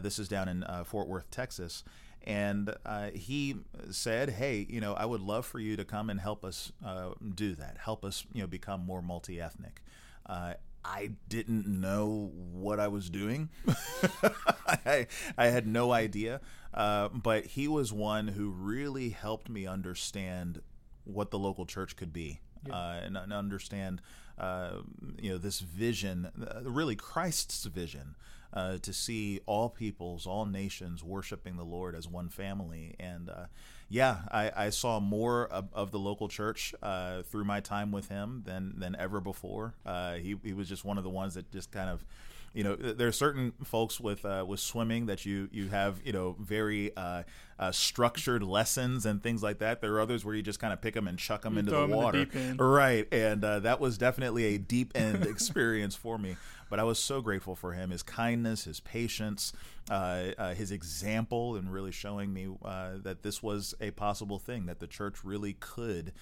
this 0.00 0.18
is 0.18 0.28
down 0.28 0.48
in 0.48 0.64
Fort 0.84 1.08
Worth, 1.08 1.30
Texas 1.30 1.84
and 2.24 2.74
uh, 2.84 3.10
he 3.10 3.56
said, 3.90 4.30
"Hey, 4.30 4.66
you 4.68 4.80
know, 4.80 4.94
I 4.94 5.06
would 5.06 5.20
love 5.20 5.46
for 5.46 5.58
you 5.58 5.76
to 5.76 5.84
come 5.84 6.10
and 6.10 6.20
help 6.20 6.44
us 6.44 6.72
uh, 6.84 7.10
do 7.34 7.54
that. 7.54 7.78
Help 7.78 8.04
us, 8.04 8.24
you 8.32 8.40
know, 8.42 8.46
become 8.46 8.84
more 8.84 9.02
multi 9.02 9.40
ethnic." 9.40 9.82
Uh, 10.26 10.54
I 10.84 11.10
didn't 11.28 11.66
know 11.66 12.30
what 12.52 12.80
I 12.80 12.88
was 12.88 13.10
doing. 13.10 13.50
I, 14.66 15.06
I 15.36 15.46
had 15.46 15.66
no 15.66 15.92
idea. 15.92 16.40
Uh, 16.72 17.08
but 17.08 17.46
he 17.46 17.68
was 17.68 17.92
one 17.92 18.28
who 18.28 18.50
really 18.50 19.10
helped 19.10 19.48
me 19.48 19.66
understand 19.66 20.62
what 21.04 21.30
the 21.30 21.38
local 21.38 21.66
church 21.66 21.96
could 21.96 22.12
be 22.12 22.40
yeah. 22.66 22.74
uh, 22.74 23.00
and, 23.02 23.16
and, 23.16 23.32
understand, 23.32 24.00
uh, 24.38 24.76
you 25.18 25.30
know, 25.30 25.38
this 25.38 25.60
vision, 25.60 26.30
uh, 26.40 26.60
really 26.62 26.96
Christ's 26.96 27.64
vision. 27.64 28.16
Uh, 28.52 28.78
to 28.78 28.92
see 28.92 29.40
all 29.46 29.68
peoples, 29.68 30.26
all 30.26 30.44
nations 30.44 31.04
worshiping 31.04 31.56
the 31.56 31.64
Lord 31.64 31.94
as 31.94 32.08
one 32.08 32.28
family, 32.28 32.96
and 32.98 33.30
uh, 33.30 33.46
yeah, 33.88 34.18
I, 34.30 34.50
I, 34.56 34.70
saw 34.70 34.98
more 34.98 35.46
of, 35.46 35.68
of, 35.72 35.92
the 35.92 36.00
local 36.00 36.28
church 36.28 36.74
uh, 36.82 37.22
through 37.22 37.44
my 37.44 37.60
time 37.60 37.92
with 37.92 38.08
him 38.08 38.42
than 38.44 38.74
than 38.76 38.96
ever 38.96 39.20
before. 39.20 39.74
he 40.20 40.34
he 40.42 40.52
was 40.52 40.68
just 40.68 40.84
one 40.84 40.98
of 40.98 41.04
the 41.04 41.10
ones 41.10 41.34
that 41.34 41.52
just 41.52 41.70
kind 41.70 41.88
of 41.88 42.04
you 42.52 42.64
know 42.64 42.74
there 42.74 43.06
are 43.06 43.12
certain 43.12 43.52
folks 43.62 44.00
with 44.00 44.24
uh, 44.24 44.44
with 44.46 44.60
swimming 44.60 45.06
that 45.06 45.24
you 45.24 45.48
you 45.52 45.68
have 45.68 46.00
you 46.04 46.12
know 46.12 46.36
very 46.40 46.94
uh, 46.96 47.22
uh, 47.58 47.70
structured 47.70 48.42
lessons 48.42 49.06
and 49.06 49.22
things 49.22 49.42
like 49.42 49.58
that. 49.58 49.80
There 49.80 49.94
are 49.94 50.00
others 50.00 50.24
where 50.24 50.34
you 50.34 50.42
just 50.42 50.58
kind 50.58 50.72
of 50.72 50.80
pick 50.80 50.94
them 50.94 51.06
and 51.06 51.16
chuck 51.16 51.42
them 51.42 51.54
you 51.54 51.60
into 51.60 51.70
the 51.70 51.86
water, 51.86 52.24
the 52.24 52.56
right? 52.58 53.06
And 53.12 53.44
uh, 53.44 53.60
that 53.60 53.78
was 53.78 53.98
definitely 53.98 54.54
a 54.54 54.58
deep 54.58 54.92
end 54.96 55.26
experience 55.26 55.94
for 55.94 56.18
me. 56.18 56.36
But 56.68 56.78
I 56.78 56.84
was 56.84 57.00
so 57.00 57.20
grateful 57.20 57.56
for 57.56 57.72
him, 57.72 57.90
his 57.90 58.04
kindness, 58.04 58.62
his 58.62 58.78
patience, 58.78 59.52
uh, 59.90 60.28
uh, 60.38 60.54
his 60.54 60.70
example, 60.70 61.56
and 61.56 61.72
really 61.72 61.90
showing 61.90 62.32
me 62.32 62.48
that 62.62 63.22
this 63.22 63.42
was 63.42 63.74
a 63.80 63.90
possible 63.90 64.38
thing 64.38 64.66
that 64.66 64.78
the 64.78 64.86
church 64.86 65.24
really 65.24 65.54
could 65.54 66.12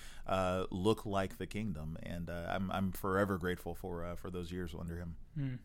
look 0.71 1.07
like 1.07 1.39
the 1.39 1.47
kingdom. 1.47 1.97
And 2.03 2.29
I'm 2.29 2.71
I'm 2.71 2.93
forever 2.93 3.39
grateful 3.39 3.75
for 3.75 4.15
for 4.17 4.31
those 4.31 4.53
years 4.53 4.75
under 4.79 4.97
him. 4.99 5.17
Mm. 5.39 5.59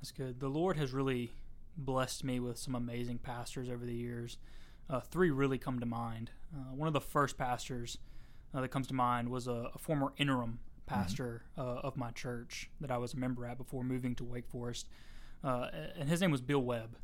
That's 0.00 0.12
good. 0.12 0.40
The 0.40 0.48
Lord 0.48 0.76
has 0.76 0.92
really 0.92 1.32
blessed 1.76 2.24
me 2.24 2.40
with 2.40 2.58
some 2.58 2.74
amazing 2.74 3.18
pastors 3.18 3.68
over 3.68 3.84
the 3.84 3.94
years. 3.94 4.38
Uh, 4.90 5.00
three 5.00 5.30
really 5.30 5.58
come 5.58 5.80
to 5.80 5.86
mind. 5.86 6.30
Uh, 6.54 6.74
one 6.74 6.86
of 6.86 6.94
the 6.94 7.00
first 7.00 7.36
pastors 7.36 7.98
uh, 8.54 8.60
that 8.60 8.68
comes 8.68 8.86
to 8.88 8.94
mind 8.94 9.28
was 9.28 9.46
a, 9.46 9.70
a 9.74 9.78
former 9.78 10.12
interim 10.16 10.60
pastor 10.86 11.42
mm-hmm. 11.56 11.86
of 11.86 11.96
my 11.96 12.10
church 12.10 12.70
that 12.80 12.90
I 12.90 12.96
was 12.98 13.12
a 13.12 13.16
member 13.16 13.44
at 13.44 13.58
before 13.58 13.84
moving 13.84 14.14
to 14.16 14.24
Wake 14.24 14.48
Forest, 14.48 14.88
uh, 15.44 15.68
and 15.98 16.08
his 16.08 16.20
name 16.20 16.30
was 16.30 16.40
Bill 16.40 16.62
Webb. 16.62 16.96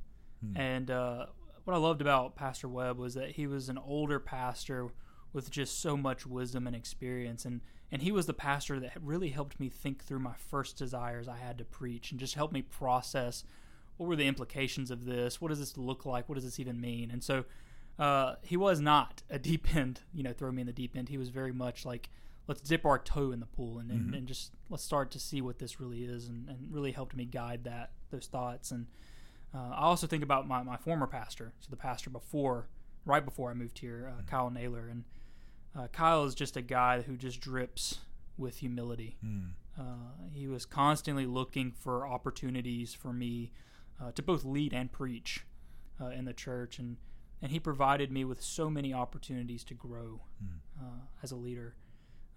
Mm-hmm. 0.45 0.61
And 0.61 0.91
uh, 0.91 1.27
what 1.65 1.75
I 1.75 1.77
loved 1.79 2.01
about 2.01 2.37
Pastor 2.37 2.69
Webb 2.69 2.99
was 2.99 3.15
that 3.15 3.33
he 3.33 3.47
was 3.47 3.69
an 3.69 3.79
older 3.79 4.19
pastor 4.19 4.89
with 5.35 5.51
just 5.51 5.81
so 5.81 5.97
much 5.99 6.25
wisdom 6.25 6.67
and 6.67 6.75
experience, 6.75 7.45
and 7.45 7.61
and 7.93 8.01
he 8.01 8.11
was 8.11 8.25
the 8.25 8.33
pastor 8.33 8.81
that 8.81 8.93
really 9.03 9.29
helped 9.29 9.61
me 9.61 9.69
think 9.69 10.03
through 10.03 10.21
my 10.21 10.35
first 10.35 10.79
desires 10.79 11.29
I 11.29 11.37
had 11.37 11.59
to 11.59 11.65
preach 11.65 12.11
and 12.11 12.19
just 12.19 12.35
helped 12.35 12.55
me 12.55 12.63
process 12.63 13.45
what 13.97 14.09
were 14.09 14.17
the 14.17 14.27
implications 14.27 14.91
of 14.91 15.05
this? 15.05 15.41
What 15.41 15.49
does 15.49 15.59
this 15.59 15.77
look 15.77 16.05
like? 16.05 16.29
What 16.29 16.35
does 16.35 16.45
this 16.45 16.59
even 16.59 16.81
mean? 16.81 17.11
And 17.11 17.23
so 17.23 17.45
uh, 17.99 18.35
he 18.43 18.57
was 18.57 18.81
not 18.81 19.23
a 19.31 19.39
deep 19.51 19.75
end, 19.75 20.01
you 20.13 20.23
know, 20.23 20.33
throw 20.33 20.51
me 20.51 20.63
in 20.63 20.67
the 20.67 20.73
deep 20.73 20.97
end. 20.97 21.09
He 21.09 21.19
was 21.19 21.29
very 21.29 21.53
much 21.53 21.85
like, 21.85 22.11
let's 22.47 22.61
dip 22.61 22.85
our 22.85 22.99
toe 22.99 23.33
in 23.33 23.41
the 23.41 23.47
pool 23.47 23.79
and, 23.79 23.91
and, 23.91 24.01
mm-hmm. 24.01 24.15
and 24.15 24.27
just 24.27 24.53
let's 24.69 24.83
start 24.83 25.11
to 25.13 25.19
see 25.19 25.41
what 25.41 25.59
this 25.59 25.81
really 25.81 26.05
is 26.05 26.29
and, 26.29 26.49
and 26.49 26.59
really 26.71 26.93
helped 26.93 27.17
me 27.17 27.25
guide 27.25 27.65
that 27.65 27.93
those 28.11 28.27
thoughts. 28.27 28.71
And 28.71 28.87
uh, 29.55 29.71
I 29.71 29.83
also 29.83 30.07
think 30.07 30.23
about 30.23 30.47
my, 30.47 30.63
my 30.63 30.77
former 30.77 31.07
pastor, 31.07 31.53
so 31.61 31.69
the 31.71 31.77
pastor 31.77 32.11
before, 32.11 32.69
right 33.07 33.25
before 33.25 33.51
I 33.51 33.55
moved 33.55 33.79
here, 33.79 34.11
uh, 34.13 34.19
mm-hmm. 34.19 34.27
Kyle 34.27 34.51
Naylor. 34.51 34.89
And 34.89 35.05
uh, 35.77 35.89
Kyle 35.89 36.25
is 36.25 36.35
just 36.35 36.57
a 36.57 36.63
guy 36.63 37.03
who 37.03 37.17
just 37.17 37.41
drips 37.41 37.99
with 38.37 38.59
humility. 38.59 39.17
Mm. 39.25 39.51
Uh, 39.79 39.83
he 40.33 40.47
was 40.47 40.65
constantly 40.65 41.27
looking 41.27 41.73
for 41.73 42.07
opportunities 42.07 42.95
for 42.95 43.13
me 43.13 43.53
uh, 44.01 44.13
to 44.13 44.23
both 44.23 44.45
lead 44.45 44.73
and 44.73 44.93
preach 44.93 45.45
uh, 46.01 46.07
in 46.07 46.25
the 46.25 46.33
church, 46.33 46.79
and 46.79 46.97
and 47.43 47.51
he 47.51 47.59
provided 47.59 48.11
me 48.11 48.25
with 48.25 48.43
so 48.43 48.71
many 48.71 48.95
opportunities 48.95 49.65
to 49.65 49.75
grow 49.75 50.23
mm. 50.43 50.61
as 51.23 51.31
a 51.31 51.37
leader, 51.37 51.77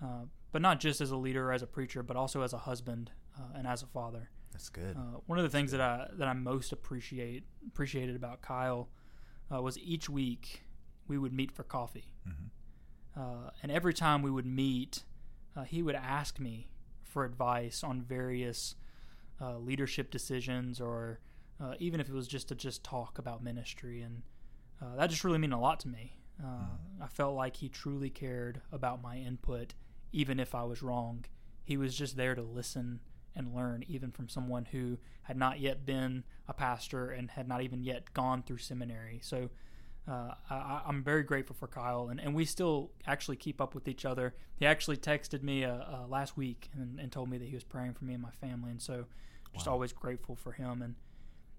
uh, 0.03 0.25
but 0.51 0.61
not 0.61 0.79
just 0.79 0.99
as 0.99 1.11
a 1.11 1.15
leader, 1.15 1.51
as 1.51 1.61
a 1.61 1.67
preacher, 1.67 2.03
but 2.03 2.17
also 2.17 2.41
as 2.41 2.53
a 2.53 2.57
husband 2.57 3.11
and 3.55 3.67
as 3.67 3.83
a 3.83 3.85
father. 3.85 4.29
That's 4.51 4.69
good. 4.69 4.97
one 5.27 5.37
of 5.37 5.43
the 5.43 5.49
things 5.49 5.71
that 5.71 5.81
I 5.81 6.07
that 6.13 6.27
I 6.27 6.33
most 6.33 6.71
appreciate 6.71 7.43
appreciated 7.67 8.15
about 8.15 8.41
Kyle 8.41 8.89
was 9.49 9.77
each 9.77 10.09
week 10.09 10.63
we 11.07 11.17
would 11.17 11.33
meet 11.33 11.51
for 11.51 11.63
coffee. 11.63 12.13
Mm-hmm 12.27 12.47
uh, 13.17 13.49
and 13.63 13.71
every 13.71 13.93
time 13.93 14.21
we 14.21 14.31
would 14.31 14.45
meet, 14.45 15.03
uh, 15.55 15.63
he 15.63 15.81
would 15.81 15.95
ask 15.95 16.39
me 16.39 16.69
for 17.03 17.25
advice 17.25 17.83
on 17.83 18.01
various 18.01 18.75
uh, 19.41 19.57
leadership 19.57 20.11
decisions, 20.11 20.79
or 20.79 21.19
uh, 21.61 21.73
even 21.79 21.99
if 21.99 22.09
it 22.09 22.13
was 22.13 22.27
just 22.27 22.49
to 22.49 22.55
just 22.55 22.83
talk 22.83 23.17
about 23.17 23.43
ministry. 23.43 24.01
And 24.01 24.21
uh, 24.81 24.95
that 24.97 25.09
just 25.09 25.23
really 25.23 25.39
meant 25.39 25.53
a 25.53 25.57
lot 25.57 25.79
to 25.81 25.87
me. 25.87 26.19
Mm. 26.43 26.67
I 27.01 27.07
felt 27.07 27.35
like 27.35 27.57
he 27.57 27.69
truly 27.69 28.09
cared 28.09 28.61
about 28.71 29.01
my 29.01 29.17
input, 29.17 29.73
even 30.11 30.39
if 30.39 30.53
I 30.53 30.63
was 30.63 30.83
wrong. 30.83 31.25
He 31.63 31.77
was 31.77 31.95
just 31.95 32.15
there 32.15 32.35
to 32.35 32.41
listen 32.43 32.99
and 33.35 33.55
learn, 33.55 33.83
even 33.87 34.11
from 34.11 34.29
someone 34.29 34.65
who 34.65 34.97
had 35.23 35.37
not 35.37 35.59
yet 35.59 35.85
been 35.85 36.23
a 36.47 36.53
pastor 36.53 37.09
and 37.09 37.31
had 37.31 37.47
not 37.47 37.61
even 37.61 37.83
yet 37.83 38.13
gone 38.13 38.43
through 38.43 38.57
seminary. 38.57 39.19
So 39.23 39.49
uh, 40.07 40.33
I, 40.49 40.83
am 40.87 41.03
very 41.03 41.23
grateful 41.23 41.55
for 41.55 41.67
Kyle, 41.67 42.07
and, 42.09 42.19
and 42.19 42.33
we 42.33 42.45
still 42.45 42.91
actually 43.05 43.35
keep 43.35 43.59
up 43.59 43.75
with 43.75 43.87
each 43.87 44.05
other. 44.05 44.35
He 44.55 44.65
actually 44.65 44.97
texted 44.97 45.43
me 45.43 45.65
uh, 45.65 45.73
uh, 45.73 46.05
last 46.07 46.37
week 46.37 46.69
and, 46.73 46.99
and, 46.99 47.11
told 47.11 47.29
me 47.29 47.37
that 47.37 47.47
he 47.47 47.53
was 47.53 47.65
praying 47.65 47.93
for 47.93 48.05
me 48.05 48.13
and 48.13 48.23
my 48.23 48.31
family, 48.31 48.71
and 48.71 48.81
so 48.81 49.05
just 49.53 49.67
wow. 49.67 49.73
always 49.73 49.91
grateful 49.91 50.35
for 50.35 50.53
him. 50.53 50.81
And 50.81 50.95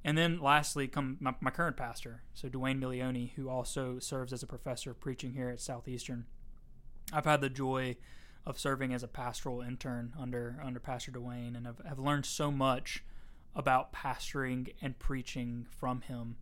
and 0.04 0.16
then 0.16 0.40
lastly, 0.40 0.88
come 0.88 1.18
my, 1.20 1.34
my 1.40 1.50
current 1.50 1.76
pastor, 1.76 2.22
so 2.32 2.48
Dwayne 2.48 2.80
Milioni, 2.80 3.32
who 3.32 3.50
also 3.50 3.98
serves 3.98 4.32
as 4.32 4.42
a 4.42 4.46
professor 4.46 4.92
of 4.92 5.00
preaching 5.00 5.34
here 5.34 5.50
at 5.50 5.60
Southeastern. 5.60 6.24
I've 7.12 7.26
had 7.26 7.40
the 7.40 7.50
joy 7.50 7.96
of 8.46 8.58
serving 8.58 8.94
as 8.94 9.02
a 9.02 9.08
pastoral 9.08 9.60
intern 9.60 10.14
under 10.18 10.58
under 10.64 10.80
Pastor 10.80 11.12
Dwayne, 11.12 11.54
and 11.54 11.68
I've, 11.68 11.80
I've 11.88 11.98
learned 11.98 12.24
so 12.24 12.50
much 12.50 13.04
about 13.54 13.92
pastoring 13.92 14.72
and 14.80 14.98
preaching 14.98 15.66
from 15.68 16.02
him 16.02 16.36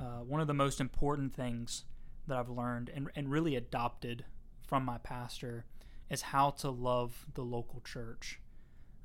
uh, 0.00 0.22
one 0.26 0.40
of 0.40 0.46
the 0.46 0.54
most 0.54 0.80
important 0.80 1.34
things 1.34 1.84
that 2.26 2.38
I've 2.38 2.48
learned 2.48 2.90
and, 2.94 3.08
and 3.14 3.30
really 3.30 3.54
adopted 3.54 4.24
from 4.66 4.84
my 4.84 4.98
pastor 4.98 5.66
is 6.08 6.22
how 6.22 6.50
to 6.50 6.70
love 6.70 7.26
the 7.34 7.42
local 7.42 7.80
church. 7.80 8.40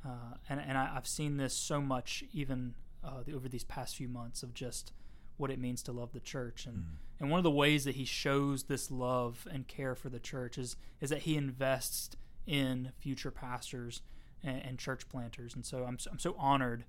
Uh, 0.05 0.35
and 0.47 0.59
and 0.59 0.77
I, 0.77 0.93
have 0.93 1.07
seen 1.07 1.37
this 1.37 1.53
so 1.53 1.81
much 1.81 2.23
even 2.31 2.75
uh, 3.03 3.23
the, 3.25 3.33
over 3.33 3.49
these 3.49 3.63
past 3.63 3.95
few 3.95 4.07
months 4.07 4.43
of 4.43 4.53
just 4.53 4.93
what 5.37 5.51
it 5.51 5.59
means 5.59 5.83
to 5.83 5.91
love 5.91 6.13
the 6.13 6.19
church. 6.19 6.65
And, 6.65 6.77
mm. 6.77 6.85
and 7.19 7.29
one 7.29 7.39
of 7.39 7.43
the 7.43 7.51
ways 7.51 7.83
that 7.83 7.95
he 7.95 8.05
shows 8.05 8.63
this 8.63 8.89
love 8.89 9.47
and 9.51 9.67
care 9.67 9.95
for 9.95 10.09
the 10.09 10.19
church 10.19 10.57
is, 10.57 10.77
is 11.01 11.09
that 11.09 11.23
he 11.23 11.35
invests 11.35 12.15
in 12.47 12.91
future 12.99 13.31
pastors 13.31 14.01
and, 14.43 14.61
and 14.63 14.79
church 14.79 15.09
planters. 15.09 15.55
And 15.55 15.65
so 15.65 15.83
I'm, 15.83 15.97
I'm 16.09 16.19
so 16.19 16.35
honored 16.39 16.85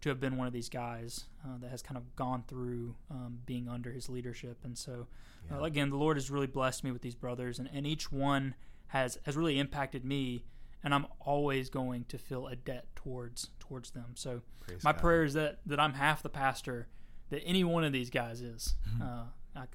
to 0.00 0.08
have 0.08 0.20
been 0.20 0.36
one 0.36 0.46
of 0.46 0.52
these 0.52 0.68
guys 0.68 1.26
uh, 1.44 1.58
that 1.60 1.70
has 1.70 1.82
kind 1.82 1.96
of 1.96 2.16
gone 2.16 2.44
through 2.48 2.94
um, 3.10 3.40
being 3.44 3.68
under 3.68 3.92
his 3.92 4.08
leadership. 4.08 4.58
And 4.64 4.76
so, 4.76 5.06
uh, 5.50 5.56
yeah. 5.56 5.60
uh, 5.60 5.64
again, 5.64 5.90
the 5.90 5.96
Lord 5.96 6.16
has 6.16 6.30
really 6.30 6.46
blessed 6.46 6.84
me 6.84 6.90
with 6.90 7.02
these 7.02 7.14
brothers, 7.14 7.58
and, 7.58 7.68
and 7.72 7.86
each 7.86 8.10
one 8.10 8.54
has 8.88 9.18
has 9.24 9.36
really 9.36 9.58
impacted 9.58 10.04
me. 10.04 10.44
And 10.82 10.94
I'm 10.94 11.06
always 11.20 11.68
going 11.68 12.06
to 12.06 12.16
feel 12.16 12.46
a 12.46 12.56
debt 12.56 12.86
towards 12.96 13.50
towards 13.58 13.90
them. 13.90 14.12
So 14.14 14.42
Praise 14.60 14.82
my 14.82 14.92
God. 14.92 15.00
prayer 15.00 15.24
is 15.24 15.34
that 15.34 15.58
that 15.66 15.78
I'm 15.78 15.94
half 15.94 16.22
the 16.22 16.30
pastor 16.30 16.88
that 17.28 17.42
any 17.44 17.64
one 17.64 17.84
of 17.84 17.92
these 17.92 18.10
guys 18.10 18.40
is. 18.40 18.76
Mm-hmm. 18.88 19.02
Uh, 19.02 19.24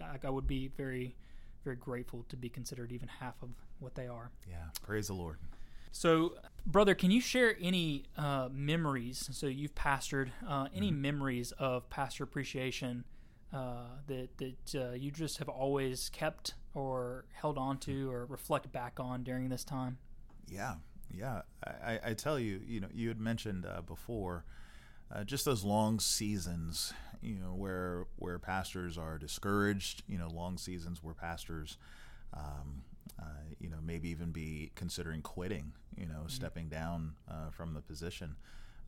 I, 0.01 0.27
I, 0.27 0.29
would 0.29 0.47
be 0.47 0.69
very 0.69 1.15
very 1.63 1.75
grateful 1.75 2.25
to 2.29 2.37
be 2.37 2.49
considered 2.49 2.91
even 2.91 3.07
half 3.07 3.35
of 3.43 3.49
what 3.79 3.93
they 3.95 4.07
are. 4.07 4.31
Yeah, 4.49 4.69
praise 4.81 5.07
the 5.07 5.13
Lord. 5.13 5.37
So, 5.95 6.33
brother, 6.65 6.93
can 6.93 7.09
you 7.09 7.21
share 7.21 7.55
any 7.61 8.03
uh, 8.17 8.49
memories? 8.51 9.29
So 9.31 9.47
you've 9.47 9.73
pastored 9.75 10.29
uh, 10.45 10.67
any 10.75 10.91
mm-hmm. 10.91 11.01
memories 11.01 11.53
of 11.53 11.89
pastor 11.89 12.25
appreciation 12.25 13.05
uh, 13.53 13.85
that 14.07 14.27
that 14.37 14.75
uh, 14.75 14.91
you 14.91 15.09
just 15.09 15.37
have 15.37 15.47
always 15.47 16.09
kept 16.09 16.55
or 16.73 17.23
held 17.31 17.57
on 17.57 17.77
to 17.77 18.11
or 18.11 18.25
reflect 18.25 18.73
back 18.73 18.99
on 18.99 19.23
during 19.23 19.47
this 19.47 19.63
time? 19.63 19.97
Yeah, 20.49 20.75
yeah. 21.09 21.43
I, 21.65 22.01
I 22.07 22.13
tell 22.13 22.37
you, 22.37 22.59
you 22.67 22.81
know, 22.81 22.89
you 22.93 23.07
had 23.07 23.21
mentioned 23.21 23.65
uh, 23.65 23.79
before. 23.79 24.43
Uh, 25.09 25.23
just 25.23 25.45
those 25.45 25.63
long 25.63 26.01
seasons, 26.01 26.91
you 27.21 27.35
know, 27.35 27.53
where 27.53 28.05
where 28.17 28.37
pastors 28.37 28.97
are 28.97 29.17
discouraged, 29.17 30.03
you 30.09 30.17
know, 30.17 30.27
long 30.27 30.57
seasons 30.57 31.01
where 31.01 31.13
pastors 31.13 31.77
um, 32.33 32.83
uh, 33.19 33.23
you 33.59 33.69
know, 33.69 33.77
maybe 33.83 34.09
even 34.09 34.31
be 34.31 34.71
considering 34.75 35.21
quitting, 35.21 35.73
you 35.97 36.05
know, 36.05 36.19
mm-hmm. 36.19 36.29
stepping 36.29 36.69
down 36.69 37.15
uh, 37.29 37.49
from 37.51 37.73
the 37.73 37.81
position. 37.81 38.35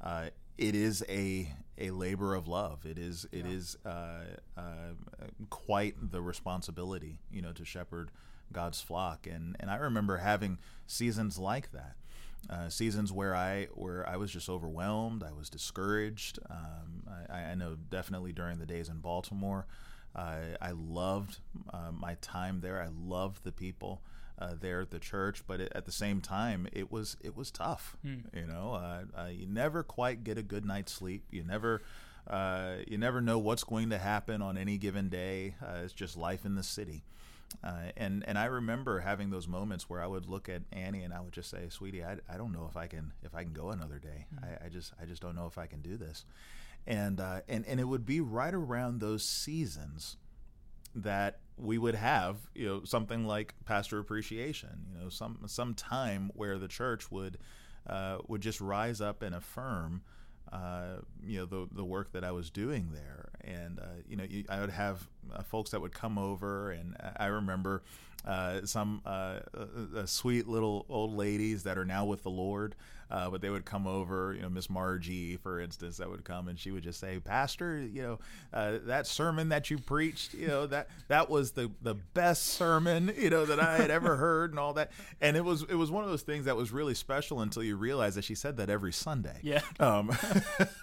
Uh, 0.01 0.27
it 0.57 0.75
is 0.75 1.03
a 1.07 1.51
a 1.77 1.91
labor 1.91 2.33
of 2.33 2.47
love. 2.47 2.85
It 2.85 2.97
is 2.97 3.25
it 3.31 3.45
yeah. 3.45 3.51
is 3.51 3.77
uh, 3.85 4.23
uh, 4.57 4.93
quite 5.49 6.11
the 6.11 6.21
responsibility, 6.21 7.19
you 7.31 7.41
know, 7.41 7.51
to 7.53 7.65
shepherd 7.65 8.11
God's 8.51 8.81
flock. 8.81 9.27
And 9.27 9.55
and 9.59 9.69
I 9.69 9.75
remember 9.75 10.17
having 10.17 10.57
seasons 10.85 11.37
like 11.37 11.71
that. 11.71 11.95
Uh, 12.49 12.69
seasons 12.69 13.11
where 13.11 13.35
I 13.35 13.65
where 13.73 14.07
I 14.07 14.15
was 14.17 14.31
just 14.31 14.49
overwhelmed, 14.49 15.23
I 15.23 15.33
was 15.33 15.49
discouraged. 15.49 16.39
Um, 16.49 17.03
I, 17.29 17.39
I, 17.39 17.55
know 17.55 17.75
definitely 17.89 18.31
during 18.31 18.59
the 18.59 18.65
days 18.65 18.89
in 18.89 18.99
Baltimore, 18.99 19.65
I 20.17 20.71
loved 20.71 21.39
uh, 21.71 21.91
my 21.91 22.15
time 22.21 22.61
there. 22.61 22.81
I 22.81 22.89
loved 22.91 23.43
the 23.43 23.51
people 23.51 24.01
uh, 24.39 24.53
there 24.59 24.81
at 24.81 24.91
the 24.91 24.99
church, 24.99 25.43
but 25.47 25.59
it, 25.59 25.71
at 25.73 25.85
the 25.85 25.91
same 25.91 26.21
time, 26.21 26.67
it 26.71 26.91
was 26.91 27.17
it 27.21 27.35
was 27.35 27.51
tough. 27.51 27.97
Mm. 28.05 28.23
You 28.33 28.45
know, 28.45 28.73
uh, 28.73 29.03
uh, 29.19 29.27
you 29.27 29.47
never 29.47 29.83
quite 29.83 30.23
get 30.23 30.37
a 30.37 30.43
good 30.43 30.65
night's 30.65 30.91
sleep. 30.91 31.23
You 31.31 31.43
never. 31.43 31.81
Uh, 32.29 32.79
you 32.85 32.97
never 32.97 33.21
know 33.21 33.39
what's 33.39 33.63
going 33.63 33.89
to 33.89 33.97
happen 33.97 34.41
on 34.41 34.57
any 34.57 34.77
given 34.77 35.07
day. 35.07 35.55
Uh, 35.63 35.77
it's 35.85 35.93
just 35.93 36.17
life 36.17 36.43
in 36.43 36.55
the 36.55 36.63
city. 36.63 37.05
Uh, 37.63 37.91
and 37.95 38.21
and 38.27 38.37
I 38.37 38.45
remember 38.45 38.99
having 38.99 39.29
those 39.29 39.47
moments 39.47 39.89
where 39.89 40.01
I 40.01 40.07
would 40.07 40.27
look 40.27 40.49
at 40.49 40.63
Annie 40.73 41.03
and 41.03 41.13
I 41.13 41.21
would 41.21 41.31
just 41.31 41.49
say, 41.49 41.69
"Sweetie, 41.69 42.03
I, 42.03 42.17
I 42.29 42.35
don't 42.35 42.51
know 42.51 42.67
if 42.69 42.75
I 42.75 42.87
can 42.87 43.13
if 43.23 43.33
I 43.33 43.43
can 43.43 43.53
go 43.53 43.69
another 43.69 43.97
day. 43.97 44.25
Mm-hmm. 44.35 44.43
I, 44.43 44.65
I, 44.65 44.69
just 44.69 44.91
I 45.01 45.05
just 45.05 45.21
don't 45.21 45.35
know 45.35 45.47
if 45.47 45.57
I 45.57 45.67
can 45.67 45.81
do 45.81 45.95
this." 45.95 46.25
And 46.87 47.19
uh, 47.19 47.41
and 47.47 47.65
and 47.67 47.79
it 47.79 47.83
would 47.83 48.05
be 48.05 48.21
right 48.21 48.53
around 48.53 49.01
those 49.01 49.23
seasons 49.23 50.17
that 50.95 51.39
we 51.57 51.77
would 51.77 51.95
have 51.95 52.37
you 52.55 52.65
know 52.65 52.83
something 52.83 53.25
like 53.25 53.53
pastor 53.65 53.99
appreciation 53.99 54.85
you 54.93 54.99
know 54.99 55.09
some 55.09 55.39
some 55.47 55.73
time 55.73 56.31
where 56.33 56.57
the 56.57 56.67
church 56.67 57.11
would 57.11 57.37
uh, 57.87 58.17
would 58.27 58.41
just 58.41 58.61
rise 58.61 59.01
up 59.01 59.21
and 59.21 59.35
affirm 59.35 60.01
uh, 60.51 60.97
you 61.25 61.39
know 61.39 61.45
the 61.45 61.67
the 61.73 61.83
work 61.83 62.11
that 62.13 62.23
I 62.23 62.31
was 62.31 62.49
doing 62.49 62.89
there, 62.93 63.29
and 63.41 63.79
uh, 63.79 64.01
you 64.07 64.15
know 64.15 64.25
I 64.49 64.61
would 64.61 64.69
have 64.69 65.07
uh, 65.33 65.43
folks 65.43 65.71
that 65.71 65.81
would 65.81 65.93
come 65.93 66.17
over, 66.17 66.71
and 66.71 66.95
I 67.17 67.25
remember 67.25 67.83
uh, 68.25 68.65
some 68.65 69.01
uh, 69.05 69.39
uh, 69.55 70.05
sweet 70.05 70.47
little 70.47 70.85
old 70.89 71.15
ladies 71.15 71.63
that 71.63 71.77
are 71.77 71.85
now 71.85 72.05
with 72.05 72.23
the 72.23 72.29
Lord. 72.29 72.75
Uh, 73.09 73.29
but 73.29 73.39
they 73.39 73.49
would 73.49 73.63
come 73.63 73.87
over, 73.87 74.33
you 74.33 74.41
know, 74.41 74.49
Miss 74.49 74.69
Margie, 74.69 75.37
for 75.37 75.61
instance, 75.61 75.95
that 75.95 76.09
would 76.09 76.25
come 76.25 76.49
and 76.49 76.59
she 76.59 76.71
would 76.71 76.83
just 76.83 76.99
say, 76.99 77.19
"Pastor, 77.21 77.79
you 77.79 78.01
know, 78.01 78.19
uh, 78.53 78.79
that 78.83 79.07
sermon 79.07 79.47
that 79.47 79.71
you 79.71 79.77
preached, 79.77 80.33
you 80.33 80.45
know, 80.47 80.67
that 80.67 80.89
that 81.07 81.29
was 81.29 81.51
the 81.51 81.71
the 81.81 81.93
best 81.95 82.47
sermon, 82.47 83.13
you 83.17 83.29
know, 83.29 83.45
that 83.45 83.61
I 83.61 83.77
had 83.77 83.91
ever 83.91 84.17
heard, 84.17 84.49
and 84.51 84.59
all 84.59 84.73
that." 84.73 84.91
And 85.21 85.37
it 85.37 85.45
was 85.45 85.63
it 85.69 85.75
was 85.75 85.89
one 85.89 86.03
of 86.03 86.09
those 86.09 86.23
things 86.23 86.43
that 86.45 86.57
was 86.57 86.73
really 86.73 86.93
special 86.95 87.39
until 87.39 87.63
you 87.63 87.77
realize 87.77 88.15
that 88.15 88.25
she 88.25 88.35
said 88.35 88.57
that 88.57 88.69
every 88.69 88.91
Sunday. 88.91 89.39
Yeah. 89.41 89.61
Um, 89.79 90.11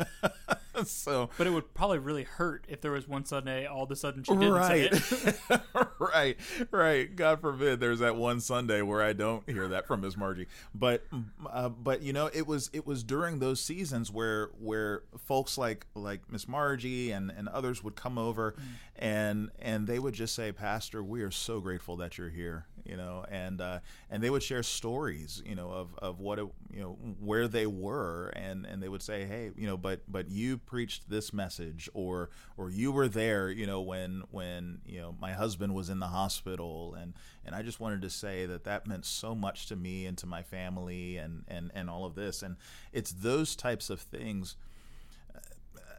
so, 0.85 1.31
but 1.39 1.47
it 1.47 1.51
would 1.51 1.75
probably 1.75 1.99
really 1.99 2.25
hurt 2.25 2.65
if 2.69 2.81
there 2.81 2.93
was 2.93 3.09
one 3.09 3.25
Sunday 3.25 3.67
all 3.67 3.85
of 3.85 3.91
a 3.91 3.97
sudden 3.97 4.23
she 4.23 4.33
didn't 4.33 4.53
right. 4.53 4.95
say 4.95 5.29
it. 5.51 5.61
right, 5.99 6.37
right. 6.71 7.15
God 7.15 7.41
forbid 7.41 7.81
there's 7.81 8.01
that 8.01 8.17
one 8.17 8.41
Sunday 8.41 8.83
where 8.83 9.03
I 9.03 9.13
don't 9.13 9.49
hear 9.49 9.69
that 9.69 9.87
from 9.87 10.01
Miss 10.01 10.17
Margie. 10.17 10.47
But, 10.75 11.05
uh, 11.51 11.69
but 11.69 12.03
you 12.03 12.13
know, 12.13 12.31
it 12.33 12.47
was 12.47 12.71
it 12.73 12.87
was 12.87 13.03
during 13.03 13.39
those 13.39 13.61
seasons 13.61 14.11
where 14.11 14.51
where 14.61 15.03
folks 15.19 15.57
like 15.59 15.87
like 15.95 16.21
Miss 16.31 16.49
Margie 16.49 17.11
and 17.11 17.31
and 17.31 17.49
others 17.49 17.83
would 17.85 17.97
come 17.97 18.19
over, 18.19 18.53
mm. 18.53 18.63
and 18.97 19.51
and 19.61 19.87
they 19.87 19.99
would 19.99 20.15
just 20.15 20.35
say, 20.35 20.53
Pastor, 20.53 21.03
we 21.03 21.23
are 21.23 21.31
so 21.31 21.61
grateful 21.61 21.97
that 21.97 22.19
you're 22.19 22.31
here 22.31 22.67
you 22.85 22.97
know, 22.97 23.25
and 23.31 23.61
uh, 23.61 23.81
and 24.11 24.23
they 24.23 24.31
would 24.31 24.43
share 24.43 24.63
stories, 24.63 25.43
you 25.45 25.55
know, 25.55 25.71
of, 25.71 25.95
of 25.99 26.21
what 26.21 26.39
it, 26.39 26.47
you 26.73 26.81
know 26.81 26.99
where 27.21 27.49
they 27.49 27.67
were, 27.67 28.33
and, 28.37 28.67
and 28.67 28.83
they 28.83 28.89
would 28.89 29.03
say, 29.03 29.25
hey, 29.25 29.51
you 29.57 29.67
know, 29.67 29.77
but 29.77 30.01
but 30.09 30.29
you 30.29 30.59
preached 30.59 31.09
this 31.09 31.33
message, 31.33 31.89
or 31.95 32.31
or 32.57 32.71
you 32.71 32.93
were 32.93 33.09
there, 33.09 33.51
you 33.51 33.67
know, 33.67 33.81
when 33.81 34.23
when 34.31 34.81
you 34.85 35.01
know 35.01 35.15
my 35.21 35.33
husband 35.33 35.75
was 35.75 35.89
in 35.89 35.99
the 35.99 36.09
hospital, 36.09 36.95
and 36.95 37.15
and 37.45 37.55
I 37.55 37.63
just 37.63 37.81
wanted 37.81 38.03
to 38.03 38.11
say 38.11 38.47
that 38.47 38.65
that 38.65 38.87
meant 38.87 39.05
so 39.05 39.35
much 39.35 39.67
to 39.67 39.77
me 39.77 40.07
and 40.07 40.17
to 40.19 40.27
my 40.27 40.43
family, 40.43 41.17
and 41.17 41.45
and 41.49 41.71
and 41.75 41.89
all 41.89 42.05
of 42.05 42.15
this, 42.15 42.43
and 42.43 42.57
it's 42.93 43.13
those 43.13 43.57
types 43.57 43.91
of 43.91 44.01
things 44.01 44.57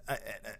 I, 0.07 0.17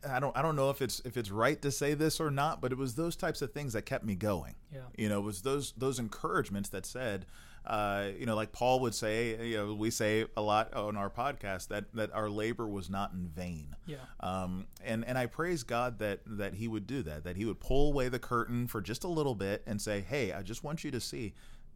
I, 0.10 0.20
don't 0.20 0.36
I 0.36 0.42
don't 0.42 0.56
know 0.56 0.70
if 0.70 0.82
it's 0.82 1.02
if 1.06 1.18
it's 1.18 1.30
right 1.32 1.62
to 1.62 1.72
say 1.72 1.94
this 1.94 2.20
or 2.20 2.32
not, 2.32 2.62
but 2.62 2.72
it 2.72 2.78
was 2.78 2.96
those 2.96 3.16
types 3.16 3.42
of 3.42 3.52
things 3.52 3.74
that 3.74 3.84
kept 3.84 4.04
me 4.04 4.16
going. 4.16 4.56
Yeah. 4.74 4.80
You 4.98 5.10
know, 5.10 5.20
it 5.20 5.24
was 5.24 5.42
those 5.42 5.74
those 5.78 6.00
encouragements 6.00 6.70
that 6.70 6.86
said, 6.86 7.26
uh, 7.66 8.10
you 8.18 8.26
know, 8.26 8.36
like 8.36 8.52
Paul 8.52 8.80
would 8.82 8.96
say, 8.96 9.50
you 9.50 9.58
know, 9.58 9.74
we 9.74 9.92
say 9.92 10.26
a 10.36 10.42
lot 10.42 10.74
on 10.74 10.98
our 10.98 11.10
podcast 11.10 11.68
that 11.68 11.86
that 11.94 12.14
our 12.14 12.30
labor 12.30 12.68
was 12.68 12.90
not 12.90 13.12
in 13.14 13.28
vain. 13.28 13.76
Yeah. 13.86 13.98
Um, 14.20 14.68
and 14.84 15.06
and 15.06 15.18
I 15.18 15.28
praise 15.28 15.64
God 15.64 16.00
that 16.00 16.22
that 16.26 16.56
He 16.56 16.68
would 16.68 16.88
do 16.88 17.04
that, 17.04 17.24
that 17.24 17.36
He 17.36 17.46
would 17.46 17.60
pull 17.60 17.92
away 17.92 18.10
the 18.10 18.20
curtain 18.20 18.68
for 18.68 18.82
just 18.82 19.04
a 19.04 19.10
little 19.10 19.36
bit 19.36 19.64
and 19.68 19.80
say, 19.82 20.02
hey, 20.02 20.34
I 20.34 20.42
just 20.42 20.64
want 20.64 20.84
you 20.84 20.92
to 20.92 21.00
see, 21.00 21.34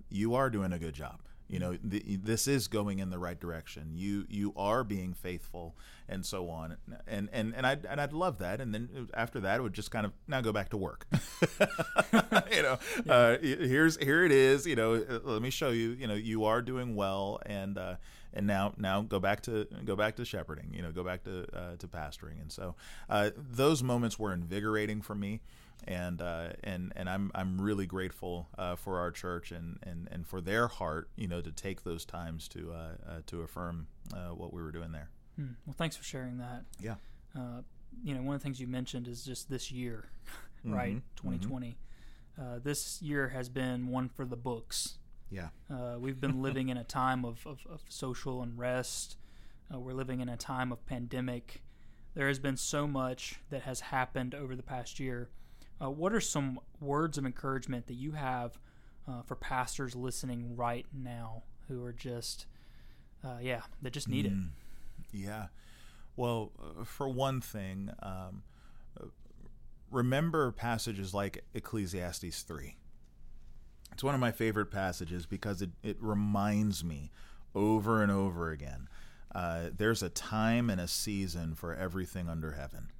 you 0.09 0.33
are 0.35 0.49
doing 0.49 0.73
a 0.73 0.79
good 0.79 0.93
job 0.93 1.19
you 1.49 1.59
know 1.59 1.75
th- 1.77 2.03
this 2.23 2.47
is 2.47 2.67
going 2.67 2.99
in 2.99 3.09
the 3.09 3.19
right 3.19 3.39
direction. 3.39 3.91
You 3.95 4.25
you 4.29 4.53
are 4.55 4.83
being 4.83 5.13
faithful 5.13 5.75
and 6.07 6.25
so 6.25 6.49
on. 6.49 6.77
And 7.07 7.29
and 7.31 7.53
and 7.55 7.65
I'd, 7.65 7.85
and 7.85 7.99
I'd 7.99 8.13
love 8.13 8.37
that. 8.39 8.61
And 8.61 8.73
then 8.73 9.09
after 9.13 9.39
that 9.41 9.59
it 9.59 9.63
would 9.63 9.73
just 9.73 9.91
kind 9.91 10.05
of 10.05 10.13
now 10.27 10.41
go 10.41 10.53
back 10.53 10.69
to 10.69 10.77
work. 10.77 11.07
You 12.51 12.63
know 12.63 12.79
yeah. 13.05 13.13
uh, 13.13 13.37
here's 13.41 13.97
here 13.97 14.25
it 14.25 14.31
is 14.31 14.65
you 14.65 14.75
know 14.75 14.95
uh, 14.95 15.19
let 15.23 15.41
me 15.41 15.49
show 15.49 15.69
you 15.69 15.91
you 15.91 16.07
know 16.07 16.15
you 16.15 16.45
are 16.45 16.61
doing 16.61 16.95
well. 16.95 17.39
And 17.45 17.77
uh, 17.77 17.95
and 18.33 18.45
now 18.47 18.73
now 18.77 19.01
go 19.01 19.19
back 19.19 19.41
to 19.43 19.65
go 19.85 19.95
back 19.95 20.15
to 20.17 20.25
shepherding 20.25 20.71
you 20.73 20.81
know 20.81 20.91
go 20.91 21.03
back 21.03 21.23
to 21.23 21.45
uh, 21.55 21.75
to 21.77 21.87
pastoring. 21.87 22.41
And 22.41 22.51
so 22.51 22.75
uh, 23.09 23.31
those 23.35 23.83
moments 23.83 24.17
were 24.19 24.33
invigorating 24.33 25.01
for 25.01 25.15
me 25.15 25.41
and 25.87 26.21
uh, 26.21 26.49
and 26.63 26.93
and 26.95 27.09
I'm 27.09 27.31
I'm 27.33 27.59
really 27.59 27.85
grateful 27.85 28.47
uh, 28.57 28.75
for 28.75 28.99
our 28.99 29.11
church 29.11 29.51
and, 29.51 29.79
and, 29.83 30.07
and 30.11 30.27
for 30.27 30.41
their 30.41 30.67
heart, 30.67 31.09
you 31.15 31.27
know, 31.27 31.41
to 31.41 31.51
take 31.51 31.83
those 31.83 32.05
times 32.05 32.47
to 32.49 32.71
uh, 32.71 32.75
uh 33.07 33.21
to 33.27 33.41
affirm 33.41 33.87
uh, 34.13 34.29
what 34.29 34.53
we 34.53 34.61
were 34.61 34.71
doing 34.71 34.91
there. 34.91 35.09
Hmm. 35.35 35.53
Well, 35.65 35.75
thanks 35.77 35.95
for 35.95 36.03
sharing 36.03 36.37
that. 36.39 36.63
Yeah. 36.79 36.95
Uh, 37.35 37.61
you 38.03 38.13
know, 38.13 38.21
one 38.21 38.35
of 38.35 38.41
the 38.41 38.43
things 38.43 38.59
you 38.59 38.67
mentioned 38.67 39.07
is 39.07 39.23
just 39.23 39.49
this 39.49 39.71
year, 39.71 40.09
right? 40.63 40.95
Mm-hmm. 40.95 41.27
2020. 41.27 41.77
Mm-hmm. 42.39 42.63
this 42.63 43.01
year 43.01 43.29
has 43.29 43.49
been 43.49 43.87
one 43.87 44.09
for 44.09 44.25
the 44.25 44.37
books. 44.37 44.97
Yeah. 45.31 45.49
we've 45.97 46.19
been 46.19 46.41
living 46.41 46.69
in 46.69 46.77
a 46.77 46.83
time 46.83 47.23
of, 47.23 47.45
of, 47.45 47.59
of 47.69 47.81
social 47.87 48.41
unrest. 48.41 49.17
we're 49.71 49.93
living 49.93 50.21
in 50.21 50.29
a 50.29 50.37
time 50.37 50.71
of 50.71 50.85
pandemic. 50.85 51.61
There 52.15 52.27
has 52.27 52.39
been 52.39 52.57
so 52.57 52.87
much 52.87 53.39
that 53.49 53.63
has 53.63 53.79
happened 53.79 54.33
over 54.33 54.55
the 54.55 54.63
past 54.63 54.99
year 54.99 55.29
uh, 55.81 55.89
what 55.89 56.13
are 56.13 56.21
some 56.21 56.59
words 56.79 57.17
of 57.17 57.25
encouragement 57.25 57.87
that 57.87 57.95
you 57.95 58.11
have 58.13 58.57
uh, 59.07 59.21
for 59.23 59.35
pastors 59.35 59.95
listening 59.95 60.55
right 60.55 60.85
now 60.93 61.43
who 61.67 61.83
are 61.83 61.93
just, 61.93 62.45
uh, 63.23 63.37
yeah, 63.41 63.61
that 63.81 63.91
just 63.91 64.07
need 64.07 64.25
mm, 64.25 64.47
it? 65.11 65.17
Yeah. 65.17 65.47
Well, 66.15 66.51
uh, 66.59 66.83
for 66.83 67.07
one 67.07 67.41
thing, 67.41 67.91
um, 68.01 68.43
remember 69.91 70.51
passages 70.51 71.13
like 71.13 71.43
Ecclesiastes 71.53 72.41
3. 72.43 72.75
It's 73.93 74.03
one 74.03 74.15
of 74.15 74.21
my 74.21 74.31
favorite 74.31 74.67
passages 74.67 75.25
because 75.25 75.61
it, 75.61 75.71
it 75.83 75.97
reminds 75.99 76.83
me 76.83 77.11
over 77.55 78.03
and 78.03 78.11
over 78.11 78.51
again 78.51 78.87
uh, 79.33 79.69
there's 79.75 80.01
a 80.01 80.09
time 80.09 80.69
and 80.69 80.81
a 80.81 80.87
season 80.87 81.53
for 81.55 81.75
everything 81.75 82.29
under 82.29 82.53
heaven. 82.53 82.91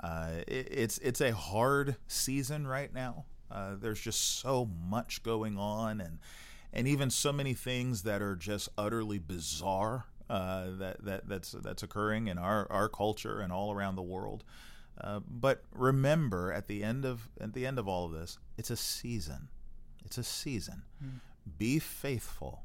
Uh, 0.00 0.42
it, 0.46 0.68
it's 0.70 0.98
it's 0.98 1.20
a 1.20 1.32
hard 1.32 1.96
season 2.06 2.66
right 2.66 2.92
now. 2.92 3.24
Uh, 3.50 3.74
there's 3.78 4.00
just 4.00 4.40
so 4.40 4.68
much 4.88 5.22
going 5.22 5.58
on, 5.58 6.00
and 6.00 6.18
and 6.72 6.88
even 6.88 7.10
so 7.10 7.32
many 7.32 7.54
things 7.54 8.02
that 8.02 8.22
are 8.22 8.36
just 8.36 8.68
utterly 8.76 9.18
bizarre 9.18 10.06
uh, 10.30 10.66
that 10.78 11.04
that 11.04 11.28
that's 11.28 11.52
that's 11.52 11.82
occurring 11.82 12.28
in 12.28 12.38
our 12.38 12.66
our 12.70 12.88
culture 12.88 13.40
and 13.40 13.52
all 13.52 13.72
around 13.72 13.96
the 13.96 14.02
world. 14.02 14.44
Uh, 15.00 15.20
but 15.28 15.64
remember, 15.72 16.52
at 16.52 16.68
the 16.68 16.82
end 16.82 17.04
of 17.04 17.28
at 17.40 17.52
the 17.52 17.66
end 17.66 17.78
of 17.78 17.88
all 17.88 18.06
of 18.06 18.12
this, 18.12 18.38
it's 18.56 18.70
a 18.70 18.76
season. 18.76 19.48
It's 20.04 20.18
a 20.18 20.24
season. 20.24 20.82
Mm. 21.02 21.20
Be 21.58 21.78
faithful 21.78 22.62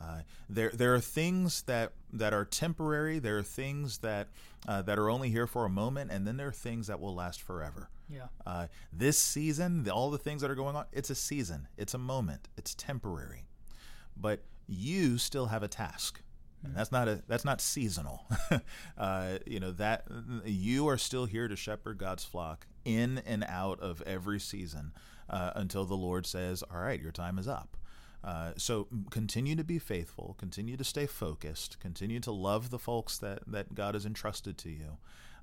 uh, 0.00 0.20
there, 0.48 0.70
there 0.70 0.94
are 0.94 1.00
things 1.00 1.62
that, 1.62 1.92
that 2.12 2.32
are 2.34 2.44
temporary. 2.44 3.18
There 3.18 3.38
are 3.38 3.42
things 3.42 3.98
that 3.98 4.28
uh, 4.66 4.82
that 4.82 4.98
are 4.98 5.10
only 5.10 5.28
here 5.28 5.46
for 5.46 5.64
a 5.64 5.68
moment, 5.68 6.10
and 6.10 6.26
then 6.26 6.36
there 6.36 6.48
are 6.48 6.52
things 6.52 6.86
that 6.86 6.98
will 6.98 7.14
last 7.14 7.42
forever. 7.42 7.90
Yeah. 8.08 8.28
Uh, 8.46 8.66
this 8.92 9.18
season, 9.18 9.84
the, 9.84 9.92
all 9.92 10.10
the 10.10 10.18
things 10.18 10.42
that 10.42 10.50
are 10.50 10.54
going 10.54 10.76
on, 10.76 10.86
it's 10.92 11.10
a 11.10 11.14
season. 11.14 11.68
It's 11.76 11.94
a 11.94 11.98
moment. 11.98 12.48
It's 12.56 12.74
temporary, 12.74 13.44
but 14.16 14.40
you 14.66 15.18
still 15.18 15.46
have 15.46 15.62
a 15.62 15.68
task. 15.68 16.20
And 16.62 16.72
mm. 16.72 16.76
that's 16.76 16.92
not 16.92 17.08
a 17.08 17.22
that's 17.28 17.44
not 17.44 17.60
seasonal. 17.60 18.24
uh, 18.98 19.38
you 19.46 19.60
know 19.60 19.72
that 19.72 20.06
you 20.44 20.88
are 20.88 20.98
still 20.98 21.26
here 21.26 21.48
to 21.48 21.56
shepherd 21.56 21.98
God's 21.98 22.24
flock 22.24 22.66
in 22.84 23.18
and 23.26 23.44
out 23.46 23.80
of 23.80 24.02
every 24.02 24.40
season 24.40 24.92
uh, 25.28 25.52
until 25.54 25.84
the 25.84 25.96
Lord 25.96 26.26
says, 26.26 26.62
"All 26.62 26.80
right, 26.80 27.00
your 27.00 27.12
time 27.12 27.38
is 27.38 27.48
up." 27.48 27.76
Uh, 28.24 28.52
so 28.56 28.88
continue 29.10 29.54
to 29.54 29.64
be 29.64 29.78
faithful, 29.78 30.34
continue 30.38 30.78
to 30.78 30.84
stay 30.84 31.04
focused, 31.04 31.78
continue 31.78 32.20
to 32.20 32.32
love 32.32 32.70
the 32.70 32.78
folks 32.78 33.18
that, 33.18 33.40
that 33.46 33.74
God 33.74 33.94
has 33.94 34.06
entrusted 34.06 34.56
to 34.58 34.70
you. 34.70 34.96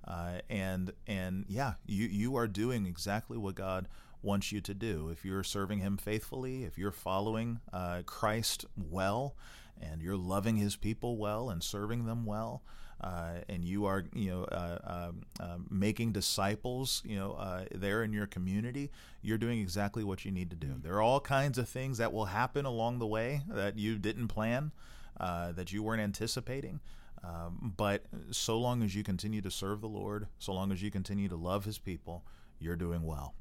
Uh, 0.07 0.39
and 0.49 0.91
and 1.05 1.45
yeah, 1.47 1.73
you, 1.85 2.07
you 2.07 2.35
are 2.35 2.47
doing 2.47 2.87
exactly 2.87 3.37
what 3.37 3.53
God 3.53 3.87
wants 4.23 4.51
you 4.51 4.59
to 4.61 4.73
do. 4.73 5.09
If 5.09 5.23
you're 5.23 5.43
serving 5.43 5.79
Him 5.79 5.95
faithfully, 5.97 6.63
if 6.63 6.75
you're 6.75 6.91
following 6.91 7.59
uh, 7.71 8.01
Christ 8.07 8.65
well, 8.75 9.35
and 9.79 10.01
you're 10.01 10.17
loving 10.17 10.57
His 10.57 10.75
people 10.75 11.17
well 11.17 11.51
and 11.51 11.61
serving 11.61 12.05
them 12.05 12.25
well, 12.25 12.63
uh, 13.01 13.39
and 13.49 13.65
you 13.65 13.85
are 13.85 14.05
you 14.13 14.29
know 14.29 14.43
uh, 14.45 15.07
um, 15.09 15.21
uh, 15.39 15.57
making 15.69 16.11
disciples 16.11 17.01
you 17.03 17.15
know 17.15 17.33
uh, 17.33 17.65
there 17.73 18.03
in 18.03 18.13
your 18.13 18.27
community, 18.27 18.91
you're 19.21 19.39
doing 19.39 19.59
exactly 19.59 20.03
what 20.03 20.23
you 20.23 20.31
need 20.31 20.49
to 20.51 20.55
do. 20.55 20.67
Mm-hmm. 20.67 20.81
There 20.83 20.93
are 20.93 21.01
all 21.01 21.19
kinds 21.19 21.57
of 21.57 21.67
things 21.67 21.97
that 21.97 22.13
will 22.13 22.25
happen 22.25 22.65
along 22.65 22.99
the 22.99 23.07
way 23.07 23.41
that 23.47 23.77
you 23.77 23.97
didn't 23.97 24.27
plan, 24.27 24.71
uh, 25.19 25.51
that 25.53 25.73
you 25.73 25.81
weren't 25.81 26.01
anticipating. 26.01 26.79
Um, 27.23 27.73
but 27.75 28.05
so 28.31 28.59
long 28.59 28.81
as 28.81 28.95
you 28.95 29.03
continue 29.03 29.41
to 29.41 29.51
serve 29.51 29.81
the 29.81 29.87
Lord, 29.87 30.27
so 30.39 30.53
long 30.53 30.71
as 30.71 30.81
you 30.81 30.89
continue 30.89 31.29
to 31.29 31.35
love 31.35 31.65
His 31.65 31.77
people, 31.77 32.23
you're 32.59 32.75
doing 32.75 33.03
well. 33.03 33.33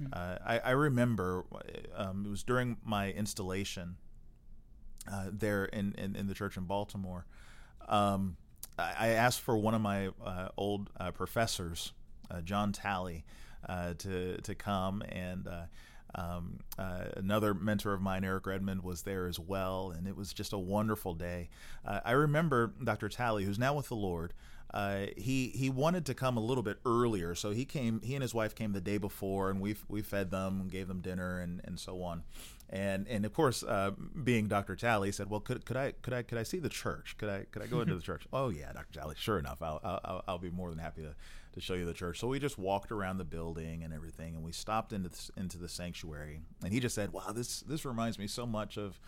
Mm-hmm. 0.00 0.12
Uh, 0.12 0.36
I, 0.44 0.58
I, 0.60 0.70
remember 0.70 1.44
um, 1.94 2.24
it 2.24 2.30
was 2.30 2.44
during 2.44 2.76
my 2.84 3.10
installation 3.10 3.96
there 5.32 5.64
in, 5.64 5.94
in, 5.98 6.14
in, 6.14 6.26
the 6.28 6.34
church 6.34 6.56
in 6.56 6.64
Baltimore. 6.64 7.26
Um, 7.88 8.36
I 8.78 9.08
asked 9.08 9.40
for 9.40 9.56
one 9.56 9.74
of 9.74 9.80
my 9.80 10.08
uh, 10.24 10.48
old 10.56 10.90
uh, 10.98 11.10
professors, 11.10 11.92
uh, 12.30 12.40
John 12.40 12.72
Talley, 12.72 13.24
uh, 13.68 13.94
to 13.98 14.38
to 14.38 14.54
come, 14.54 15.02
and 15.08 15.48
uh, 15.48 15.62
um, 16.14 16.60
uh, 16.78 17.04
another 17.16 17.54
mentor 17.54 17.92
of 17.92 18.00
mine, 18.00 18.24
Eric 18.24 18.46
Redmond, 18.46 18.82
was 18.82 19.02
there 19.02 19.26
as 19.26 19.38
well, 19.38 19.92
and 19.96 20.06
it 20.06 20.16
was 20.16 20.32
just 20.32 20.52
a 20.52 20.58
wonderful 20.58 21.14
day. 21.14 21.48
I 21.84 22.12
remember 22.12 22.72
Dr. 22.82 23.08
Talley, 23.08 23.44
who's 23.44 23.58
now 23.58 23.74
with 23.74 23.88
the 23.88 23.96
Lord. 23.96 24.32
he 25.16 25.48
he 25.48 25.70
wanted 25.70 26.06
to 26.06 26.14
come 26.14 26.36
a 26.36 26.40
little 26.40 26.62
bit 26.62 26.78
earlier, 26.86 27.34
so 27.34 27.50
he 27.50 27.64
came. 27.64 28.00
He 28.02 28.14
and 28.14 28.22
his 28.22 28.34
wife 28.34 28.54
came 28.54 28.72
the 28.72 28.80
day 28.80 28.98
before, 28.98 29.50
and 29.50 29.60
we 29.60 29.76
we 29.88 30.02
fed 30.02 30.30
them, 30.30 30.68
gave 30.68 30.86
them 30.88 31.00
dinner, 31.00 31.40
and 31.40 31.60
and 31.64 31.80
so 31.80 32.02
on 32.02 32.22
and 32.70 33.06
and 33.08 33.24
of 33.24 33.32
course, 33.32 33.62
uh, 33.62 33.92
being 34.22 34.46
Dr. 34.46 34.76
Talley 34.76 35.10
said, 35.10 35.30
"Well, 35.30 35.40
could 35.40 35.64
could 35.64 35.76
I 35.76 35.92
could 36.02 36.12
I 36.12 36.22
could 36.22 36.36
I 36.36 36.42
see 36.42 36.58
the 36.58 36.68
church? 36.68 37.16
Could 37.18 37.30
I 37.30 37.46
could 37.50 37.62
I 37.62 37.66
go 37.66 37.80
into 37.80 37.94
the 37.94 38.02
church?" 38.02 38.26
Oh 38.32 38.50
yeah, 38.50 38.72
Dr. 38.72 39.00
Talley. 39.00 39.14
Sure 39.18 39.38
enough, 39.38 39.62
I'll, 39.62 39.80
I'll 39.82 40.24
I'll 40.28 40.38
be 40.38 40.50
more 40.50 40.68
than 40.70 40.78
happy 40.78 41.02
to 41.02 41.14
to 41.54 41.60
show 41.60 41.74
you 41.74 41.86
the 41.86 41.94
church. 41.94 42.20
So 42.20 42.28
we 42.28 42.38
just 42.38 42.58
walked 42.58 42.92
around 42.92 43.18
the 43.18 43.24
building 43.24 43.82
and 43.82 43.94
everything, 43.94 44.34
and 44.34 44.44
we 44.44 44.52
stopped 44.52 44.92
into 44.92 45.08
the, 45.08 45.30
into 45.36 45.58
the 45.58 45.68
sanctuary. 45.68 46.40
And 46.62 46.72
he 46.72 46.80
just 46.80 46.94
said, 46.94 47.12
"Wow, 47.12 47.32
this 47.32 47.60
this 47.60 47.84
reminds 47.84 48.18
me 48.18 48.26
so 48.26 48.46
much 48.46 48.76
of." 48.76 49.00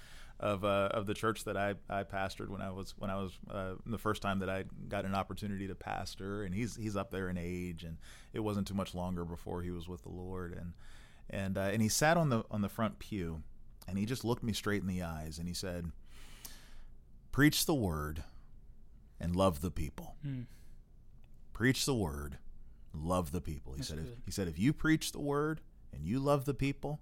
Of, 0.42 0.64
uh, 0.64 0.88
of 0.92 1.04
the 1.04 1.12
church 1.12 1.44
that 1.44 1.58
I, 1.58 1.74
I 1.90 2.02
pastored 2.02 2.48
when 2.48 2.62
I 2.62 2.70
was 2.70 2.94
when 2.96 3.10
I 3.10 3.16
was 3.16 3.38
uh, 3.50 3.74
the 3.84 3.98
first 3.98 4.22
time 4.22 4.38
that 4.38 4.48
I 4.48 4.64
got 4.88 5.04
an 5.04 5.14
opportunity 5.14 5.68
to 5.68 5.74
pastor 5.74 6.44
and 6.44 6.54
he's 6.54 6.76
he's 6.76 6.96
up 6.96 7.10
there 7.10 7.28
in 7.28 7.36
age 7.36 7.84
and 7.84 7.98
it 8.32 8.40
wasn't 8.40 8.66
too 8.66 8.72
much 8.72 8.94
longer 8.94 9.26
before 9.26 9.60
he 9.60 9.70
was 9.70 9.86
with 9.86 10.02
the 10.02 10.08
Lord 10.08 10.54
and 10.58 10.72
and 11.28 11.58
uh, 11.58 11.68
and 11.72 11.82
he 11.82 11.90
sat 11.90 12.16
on 12.16 12.30
the 12.30 12.42
on 12.50 12.62
the 12.62 12.70
front 12.70 12.98
pew 12.98 13.42
and 13.90 13.98
he 13.98 14.06
just 14.06 14.24
looked 14.24 14.42
me 14.42 14.52
straight 14.52 14.80
in 14.80 14.88
the 14.88 15.02
eyes 15.02 15.38
and 15.38 15.46
he 15.46 15.54
said, 15.54 15.90
Preach 17.32 17.66
the 17.66 17.74
word 17.74 18.24
and 19.20 19.36
love 19.36 19.60
the 19.60 19.70
people. 19.70 20.16
Mm. 20.26 20.46
Preach 21.52 21.84
the 21.84 21.94
word, 21.94 22.38
love 22.94 23.32
the 23.32 23.40
people. 23.40 23.74
He 23.74 23.78
That's 23.78 23.88
said 23.88 23.98
if, 23.98 24.06
he 24.24 24.30
said 24.30 24.48
if 24.48 24.58
you 24.58 24.72
preach 24.72 25.12
the 25.12 25.20
word 25.20 25.60
and 25.92 26.04
you 26.04 26.18
love 26.18 26.44
the 26.44 26.54
people, 26.54 27.00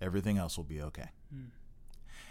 everything 0.00 0.38
else 0.38 0.56
will 0.56 0.64
be 0.64 0.80
okay. 0.80 1.08
Mm. 1.34 1.46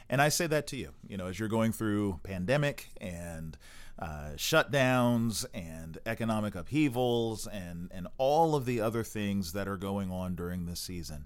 And 0.10 0.22
I 0.22 0.30
say 0.30 0.48
that 0.48 0.68
to 0.68 0.78
you, 0.78 0.92
you 1.08 1.18
know, 1.18 1.28
as 1.28 1.40
you're 1.40 1.50
going 1.50 1.72
through 1.72 2.20
pandemic 2.24 2.90
and 3.00 3.58
uh, 4.00 4.32
shutdowns 4.36 5.46
and 5.54 5.98
economic 6.06 6.56
upheavals 6.56 7.48
and, 7.48 7.90
and 7.94 8.08
all 8.18 8.56
of 8.56 8.66
the 8.66 8.82
other 8.82 9.04
things 9.04 9.54
that 9.54 9.68
are 9.68 9.78
going 9.78 10.12
on 10.12 10.36
during 10.36 10.66
this 10.66 10.80
season. 10.80 11.26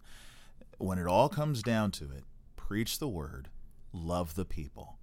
When 0.77 0.99
it 0.99 1.07
all 1.07 1.29
comes 1.29 1.63
down 1.63 1.91
to 1.91 2.05
it, 2.05 2.23
preach 2.67 2.99
the 2.99 3.08
word, 3.08 3.47
love 3.93 4.36
the 4.36 4.43
people. 4.43 4.97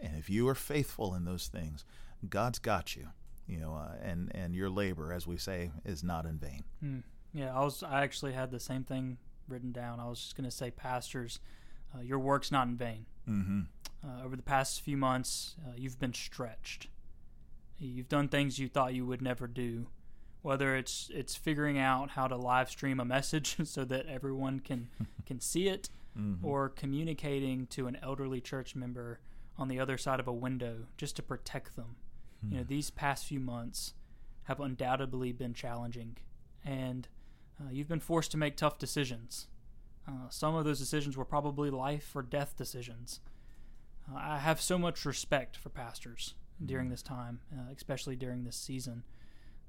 And 0.00 0.16
if 0.16 0.30
you 0.30 0.46
are 0.46 0.54
faithful 0.54 1.14
in 1.16 1.24
those 1.24 1.48
things, 1.48 1.84
God's 2.28 2.60
got 2.60 2.94
you. 2.94 3.08
You 3.48 3.58
know, 3.58 3.74
uh, 3.74 3.96
and 4.00 4.30
and 4.34 4.54
your 4.54 4.70
labor, 4.70 5.12
as 5.12 5.26
we 5.26 5.36
say, 5.36 5.72
is 5.84 6.04
not 6.04 6.26
in 6.26 6.38
vain. 6.38 6.64
Mm. 6.84 7.02
Yeah, 7.32 7.56
I 7.56 7.64
was. 7.64 7.82
I 7.82 8.02
actually 8.02 8.34
had 8.34 8.52
the 8.52 8.60
same 8.60 8.84
thing 8.84 9.18
written 9.48 9.72
down. 9.72 9.98
I 9.98 10.08
was 10.08 10.20
just 10.20 10.36
going 10.36 10.48
to 10.48 10.54
say, 10.54 10.70
pastors, 10.70 11.40
uh, 11.92 12.02
your 12.02 12.18
work's 12.18 12.52
not 12.52 12.68
in 12.68 12.76
vain. 12.76 13.06
Mm-hmm. 13.28 13.60
Uh, 14.04 14.24
over 14.24 14.36
the 14.36 14.42
past 14.42 14.82
few 14.82 14.96
months, 14.96 15.56
uh, 15.66 15.72
you've 15.76 15.98
been 15.98 16.14
stretched. 16.14 16.88
You've 17.78 18.08
done 18.08 18.28
things 18.28 18.58
you 18.58 18.68
thought 18.68 18.94
you 18.94 19.06
would 19.06 19.22
never 19.22 19.46
do. 19.46 19.88
Whether 20.42 20.76
it's 20.76 21.10
it's 21.12 21.34
figuring 21.34 21.78
out 21.78 22.10
how 22.10 22.28
to 22.28 22.36
live 22.36 22.70
stream 22.70 23.00
a 23.00 23.04
message 23.04 23.56
so 23.64 23.84
that 23.86 24.06
everyone 24.06 24.60
can 24.60 24.88
can 25.26 25.40
see 25.40 25.68
it, 25.68 25.88
mm-hmm. 26.18 26.44
or 26.44 26.68
communicating 26.68 27.66
to 27.68 27.86
an 27.86 27.96
elderly 28.02 28.40
church 28.40 28.74
member 28.74 29.20
on 29.56 29.68
the 29.68 29.80
other 29.80 29.98
side 29.98 30.20
of 30.20 30.28
a 30.28 30.32
window 30.32 30.86
just 30.96 31.16
to 31.16 31.22
protect 31.22 31.76
them. 31.76 31.96
Mm-hmm. 32.44 32.52
You 32.52 32.58
know, 32.58 32.64
hmm. 32.64 32.68
these 32.68 32.90
past 32.90 33.26
few 33.26 33.40
months 33.40 33.94
have 34.44 34.60
undoubtedly 34.60 35.32
been 35.32 35.54
challenging, 35.54 36.16
and 36.64 37.08
uh, 37.60 37.70
you've 37.70 37.88
been 37.88 38.00
forced 38.00 38.30
to 38.32 38.36
make 38.36 38.56
tough 38.56 38.78
decisions. 38.78 39.48
Uh, 40.06 40.28
some 40.30 40.54
of 40.54 40.64
those 40.64 40.78
decisions 40.78 41.16
were 41.16 41.24
probably 41.24 41.70
life 41.70 42.12
or 42.14 42.22
death 42.22 42.56
decisions. 42.56 43.20
Uh, 44.10 44.18
I 44.18 44.38
have 44.38 44.60
so 44.60 44.78
much 44.78 45.04
respect 45.04 45.56
for 45.56 45.68
pastors 45.68 46.34
during 46.64 46.88
this 46.88 47.02
time, 47.02 47.40
uh, 47.52 47.72
especially 47.76 48.16
during 48.16 48.44
this 48.44 48.56
season. 48.56 49.02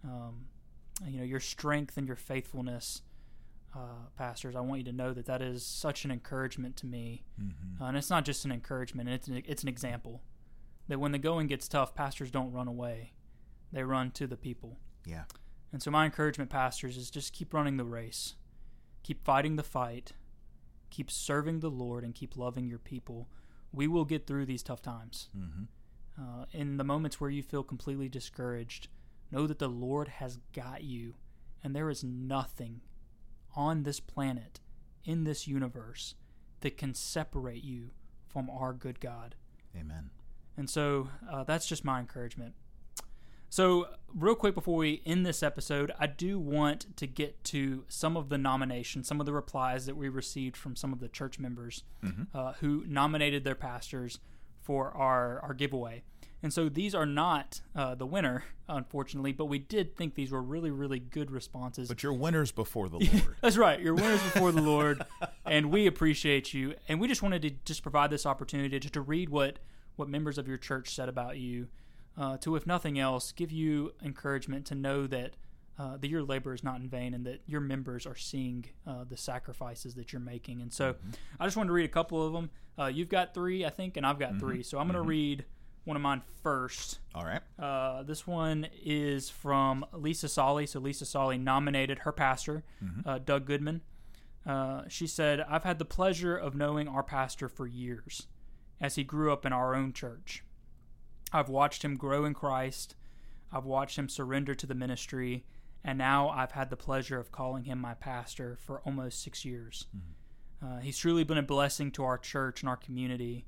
Um, 0.03 0.45
you 1.05 1.17
know, 1.17 1.25
your 1.25 1.39
strength 1.39 1.97
and 1.97 2.07
your 2.07 2.15
faithfulness 2.15 3.01
uh, 3.75 4.07
pastors, 4.17 4.55
I 4.55 4.61
want 4.61 4.79
you 4.79 4.85
to 4.85 4.91
know 4.91 5.13
that 5.13 5.25
that 5.25 5.41
is 5.41 5.65
such 5.65 6.05
an 6.05 6.11
encouragement 6.11 6.75
to 6.77 6.85
me. 6.85 7.23
Mm-hmm. 7.41 7.81
Uh, 7.81 7.87
and 7.87 7.97
it's 7.97 8.09
not 8.09 8.25
just 8.25 8.45
an 8.45 8.51
encouragement, 8.51 9.09
it's 9.09 9.27
an, 9.27 9.41
it's 9.45 9.63
an 9.63 9.69
example 9.69 10.21
that 10.87 10.99
when 10.99 11.11
the 11.11 11.19
going 11.19 11.47
gets 11.47 11.67
tough, 11.67 11.93
pastors 11.95 12.31
don't 12.31 12.51
run 12.51 12.67
away, 12.67 13.13
they 13.71 13.83
run 13.83 14.11
to 14.11 14.27
the 14.27 14.37
people. 14.37 14.79
Yeah. 15.05 15.23
And 15.71 15.81
so, 15.81 15.91
my 15.91 16.05
encouragement, 16.05 16.49
pastors, 16.49 16.97
is 16.97 17.11
just 17.11 17.31
keep 17.31 17.53
running 17.53 17.77
the 17.77 17.85
race, 17.85 18.35
keep 19.03 19.23
fighting 19.23 19.55
the 19.55 19.63
fight, 19.63 20.13
keep 20.89 21.11
serving 21.11 21.59
the 21.59 21.69
Lord, 21.69 22.03
and 22.03 22.15
keep 22.15 22.35
loving 22.35 22.67
your 22.67 22.79
people. 22.79 23.29
We 23.71 23.87
will 23.87 24.05
get 24.05 24.25
through 24.25 24.47
these 24.47 24.63
tough 24.63 24.81
times. 24.81 25.29
Mm-hmm. 25.37 25.63
Uh, 26.19 26.45
in 26.51 26.77
the 26.77 26.83
moments 26.83 27.21
where 27.21 27.29
you 27.29 27.43
feel 27.43 27.63
completely 27.63 28.09
discouraged, 28.09 28.87
know 29.31 29.45
that 29.45 29.59
the 29.59 29.69
Lord 29.69 30.07
has 30.07 30.39
got 30.53 30.83
you, 30.83 31.13
and 31.63 31.75
there 31.75 31.89
is 31.89 32.03
nothing 32.03 32.81
on 33.59 33.83
this 33.83 33.99
planet, 33.99 34.61
in 35.03 35.25
this 35.25 35.45
universe, 35.45 36.15
that 36.61 36.77
can 36.77 36.93
separate 36.93 37.63
you 37.63 37.91
from 38.25 38.49
our 38.49 38.71
good 38.71 39.01
God. 39.01 39.35
Amen. 39.77 40.11
And 40.55 40.69
so 40.69 41.09
uh, 41.29 41.43
that's 41.43 41.67
just 41.67 41.83
my 41.83 41.99
encouragement. 41.99 42.53
So, 43.51 43.87
real 44.13 44.35
quick 44.35 44.53
before 44.53 44.77
we 44.77 45.01
end 45.07 45.25
this 45.25 45.41
episode, 45.41 45.91
I 45.99 46.05
do 46.05 46.37
want 46.37 46.95
to 46.97 47.07
get 47.07 47.43
to 47.45 47.83
some 47.87 48.15
of 48.15 48.29
the 48.29 48.37
nominations, 48.37 49.07
some 49.07 49.19
of 49.19 49.25
the 49.25 49.33
replies 49.33 49.87
that 49.87 49.97
we 49.97 50.07
received 50.07 50.55
from 50.55 50.75
some 50.75 50.93
of 50.93 50.99
the 50.99 51.07
church 51.07 51.39
members 51.39 51.83
mm-hmm. 52.03 52.23
uh, 52.37 52.53
who 52.59 52.83
nominated 52.87 53.43
their 53.43 53.55
pastors 53.55 54.19
for 54.61 54.91
our, 54.95 55.39
our 55.41 55.53
giveaway. 55.53 56.03
And 56.41 56.53
so 56.53 56.69
these 56.69 56.95
are 56.95 57.05
not 57.05 57.61
uh, 57.75 57.95
the 57.95 58.05
winner, 58.05 58.45
unfortunately, 58.69 59.33
but 59.33 59.45
we 59.45 59.59
did 59.59 59.97
think 59.97 60.15
these 60.15 60.31
were 60.31 60.41
really, 60.41 60.71
really 60.71 60.99
good 60.99 61.31
responses. 61.31 61.89
But 61.89 62.01
you're 62.01 62.13
winners 62.13 62.51
before 62.51 62.87
the 62.87 62.97
Lord. 63.13 63.35
That's 63.41 63.57
right. 63.57 63.79
You're 63.79 63.95
winners 63.95 64.23
before 64.23 64.51
the 64.53 64.61
Lord, 64.61 65.03
and 65.45 65.69
we 65.69 65.85
appreciate 65.85 66.53
you. 66.53 66.75
And 66.87 67.01
we 67.01 67.07
just 67.09 67.21
wanted 67.21 67.41
to 67.41 67.49
just 67.65 67.81
provide 67.81 68.09
this 68.09 68.25
opportunity 68.25 68.79
to, 68.79 68.89
to 68.89 69.01
read 69.01 69.29
what 69.29 69.59
what 69.97 70.07
members 70.07 70.37
of 70.37 70.47
your 70.47 70.57
church 70.57 70.95
said 70.95 71.09
about 71.09 71.37
you, 71.37 71.67
uh, 72.17 72.37
to 72.37 72.55
if 72.55 72.65
nothing 72.65 72.97
else, 72.97 73.33
give 73.33 73.51
you 73.51 73.91
encouragement 74.01 74.65
to 74.67 74.75
know 74.75 75.07
that. 75.07 75.33
Uh, 75.79 75.95
that 75.95 76.09
your 76.09 76.21
labor 76.21 76.53
is 76.53 76.61
not 76.61 76.81
in 76.81 76.89
vain 76.89 77.13
and 77.13 77.25
that 77.25 77.39
your 77.47 77.61
members 77.61 78.05
are 78.05 78.15
seeing 78.15 78.65
uh, 78.85 79.05
the 79.07 79.15
sacrifices 79.15 79.95
that 79.95 80.11
you're 80.11 80.19
making. 80.19 80.61
And 80.61 80.73
so 80.73 80.91
mm-hmm. 80.91 81.11
I 81.39 81.45
just 81.45 81.55
wanted 81.55 81.67
to 81.67 81.73
read 81.73 81.85
a 81.85 81.93
couple 81.93 82.21
of 82.21 82.33
them. 82.33 82.49
Uh, 82.77 82.87
you've 82.87 83.07
got 83.07 83.33
three, 83.33 83.65
I 83.65 83.69
think, 83.69 83.95
and 83.95 84.05
I've 84.05 84.19
got 84.19 84.31
mm-hmm. 84.31 84.39
three. 84.39 84.63
So 84.63 84.77
I'm 84.77 84.87
going 84.87 84.95
to 84.95 84.99
mm-hmm. 84.99 85.09
read 85.09 85.45
one 85.85 85.95
of 85.95 86.01
mine 86.03 86.21
first. 86.43 86.99
All 87.15 87.23
right. 87.23 87.41
Uh, 87.57 88.03
this 88.03 88.27
one 88.27 88.67
is 88.83 89.29
from 89.29 89.85
Lisa 89.93 90.27
Solly. 90.27 90.65
So 90.65 90.81
Lisa 90.81 91.05
Solly 91.05 91.37
nominated 91.37 91.99
her 91.99 92.11
pastor, 92.11 92.63
mm-hmm. 92.83 93.07
uh, 93.07 93.19
Doug 93.19 93.45
Goodman. 93.45 93.79
Uh, 94.45 94.81
she 94.89 95.07
said, 95.07 95.39
I've 95.47 95.63
had 95.63 95.79
the 95.79 95.85
pleasure 95.85 96.35
of 96.35 96.55
knowing 96.55 96.89
our 96.89 97.03
pastor 97.03 97.47
for 97.47 97.67
years 97.67 98.27
as 98.81 98.95
he 98.95 99.05
grew 99.05 99.31
up 99.31 99.45
in 99.45 99.53
our 99.53 99.75
own 99.75 99.93
church. 99.93 100.43
I've 101.31 101.47
watched 101.47 101.85
him 101.85 101.95
grow 101.95 102.25
in 102.25 102.33
Christ. 102.33 102.95
I've 103.49 103.65
watched 103.65 103.97
him 103.97 104.09
surrender 104.09 104.53
to 104.55 104.67
the 104.67 104.75
ministry. 104.75 105.45
And 105.83 105.97
now 105.97 106.29
I've 106.29 106.51
had 106.51 106.69
the 106.69 106.77
pleasure 106.77 107.19
of 107.19 107.31
calling 107.31 107.63
him 107.63 107.79
my 107.79 107.93
pastor 107.93 108.57
for 108.65 108.81
almost 108.81 109.23
six 109.23 109.45
years. 109.45 109.87
Mm-hmm. 109.95 110.15
Uh, 110.65 110.79
he's 110.81 110.97
truly 110.97 111.23
been 111.23 111.37
a 111.37 111.43
blessing 111.43 111.91
to 111.91 112.03
our 112.03 112.17
church 112.17 112.61
and 112.61 112.69
our 112.69 112.75
community 112.75 113.45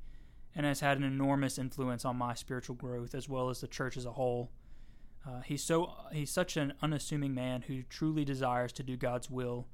and 0.56 0.66
has 0.66 0.80
had 0.80 0.98
an 0.98 1.04
enormous 1.04 1.58
influence 1.58 2.06
on 2.06 2.16
my 2.16 2.34
spiritual 2.34 2.76
growth 2.76 3.14
as 3.14 3.28
well 3.28 3.50
as 3.50 3.62
the 3.62 3.68
church 3.68 3.98
as 3.98 4.06
a 4.06 4.12
whole. 4.12 4.52
Uh, 5.28 5.42
he's 5.42 5.64
so 5.64 5.94
he's 6.12 6.32
such 6.32 6.58
an 6.58 6.74
unassuming 6.82 7.34
man 7.34 7.64
who 7.64 7.84
truly 7.84 8.26
desires 8.26 8.72
to 8.74 8.84
do 8.84 8.98
God's 8.98 9.30
will 9.30 9.68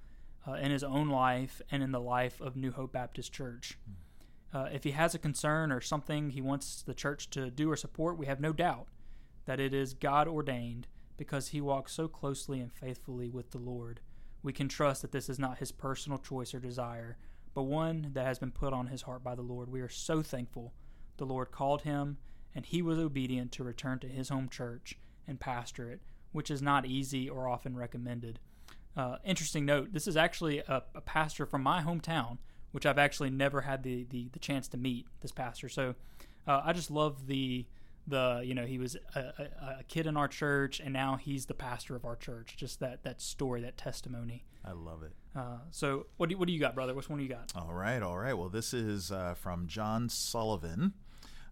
uh, 0.48 0.54
in 0.54 0.72
his 0.72 0.84
own 0.84 1.10
life 1.10 1.62
and 1.72 1.84
in 1.84 1.92
the 1.92 2.02
life 2.02 2.42
of 2.42 2.56
New 2.56 2.72
Hope 2.72 2.92
Baptist 2.92 3.32
Church. 3.32 3.78
Mm. 3.90 3.94
Uh, 4.54 4.70
if 4.72 4.84
he 4.84 4.92
has 4.92 5.14
a 5.14 5.20
concern 5.20 5.72
or 5.72 5.82
something 5.82 6.32
he 6.32 6.42
wants 6.42 6.82
the 6.82 6.94
church 6.94 7.30
to 7.30 7.50
do 7.50 7.70
or 7.70 7.76
support, 7.76 8.18
we 8.18 8.26
have 8.26 8.40
no 8.40 8.54
doubt 8.54 8.88
that 9.46 9.60
it 9.60 9.74
is 9.74 9.94
God 9.94 10.28
ordained 10.28 10.88
because 11.18 11.50
he 11.50 11.62
walked 11.62 11.92
so 11.92 12.08
closely 12.08 12.60
and 12.60 12.72
faithfully 12.72 13.30
with 13.30 13.52
the 13.52 13.58
Lord. 13.58 14.00
We 14.44 14.54
can 14.54 14.70
trust 14.70 15.02
that 15.02 15.12
this 15.12 15.30
is 15.30 15.40
not 15.40 15.58
his 15.58 15.72
personal 15.72 16.20
choice 16.20 16.54
or 16.54 16.60
desire, 16.60 17.18
but 17.54 17.64
one 17.64 18.12
that 18.14 18.26
has 18.26 18.40
been 18.40 18.52
put 18.52 18.72
on 18.72 18.88
his 18.88 19.02
heart 19.02 19.24
by 19.24 19.36
the 19.36 19.42
Lord. 19.42 19.70
We 19.70 19.82
are 19.82 19.90
so 19.90 20.22
thankful 20.22 20.74
the 21.18 21.26
Lord 21.26 21.52
called 21.52 21.82
him 21.82 22.18
and 22.56 22.66
he 22.66 22.82
was 22.82 22.98
obedient 22.98 23.52
to 23.54 23.64
return 23.64 24.00
to 24.00 24.08
his 24.08 24.30
home 24.30 24.50
church 24.50 24.98
and 25.28 25.40
pastor 25.40 25.92
it, 25.92 26.02
which 26.32 26.50
is 26.50 26.62
not 26.62 26.86
easy 26.86 27.30
or 27.30 27.48
often 27.48 27.76
recommended. 27.76 28.40
Uh, 28.96 29.18
interesting 29.24 29.66
note 29.66 29.94
this 29.94 30.08
is 30.08 30.18
actually 30.18 30.60
a, 30.60 30.82
a, 30.96 31.02
pastor 31.02 31.46
from 31.46 31.62
my 31.62 31.84
hometown, 31.84 32.40
which 32.72 32.86
I've 32.86 32.98
actually 32.98 33.30
never 33.30 33.62
had 33.62 33.84
the, 33.84 34.06
the, 34.10 34.30
the 34.32 34.40
chance 34.40 34.68
to 34.70 34.78
meet 34.78 35.06
this 35.22 35.32
pastor. 35.32 35.70
So 35.70 35.94
uh, 36.48 36.62
I 36.66 36.74
just 36.74 36.90
love 36.90 37.28
the. 37.28 37.68
The 38.08 38.42
you 38.44 38.56
know 38.56 38.66
he 38.66 38.78
was 38.78 38.96
a, 39.16 39.20
a, 39.20 39.44
a, 39.80 39.84
kid 39.88 40.08
in 40.08 40.16
our 40.16 40.30
church 40.30 40.80
and 40.80 40.94
now 40.94 41.18
he's 41.18 41.46
the 41.46 41.54
pastor 41.54 41.96
of 41.96 42.06
our 42.06 42.16
church. 42.16 42.56
Just 42.58 42.80
that 42.80 43.04
that 43.04 43.22
story, 43.22 43.62
that 43.62 43.78
testimony. 43.78 44.46
I 44.64 44.72
love 44.72 45.04
it. 45.04 45.14
Uh, 45.36 45.60
so 45.72 46.08
what 46.18 46.30
do 46.30 46.38
what 46.38 46.48
do 46.48 46.54
you 46.54 46.60
got, 46.60 46.76
brother? 46.76 46.94
Which 46.94 47.10
one 47.10 47.20
do 47.20 47.24
you 47.24 47.30
got? 47.30 47.52
All 47.56 47.74
right, 47.74 48.02
all 48.02 48.18
right. 48.18 48.34
Well, 48.34 48.50
this 48.50 48.74
is 48.74 49.12
uh, 49.12 49.36
from 49.36 49.68
John 49.68 50.10
Sullivan. 50.10 50.94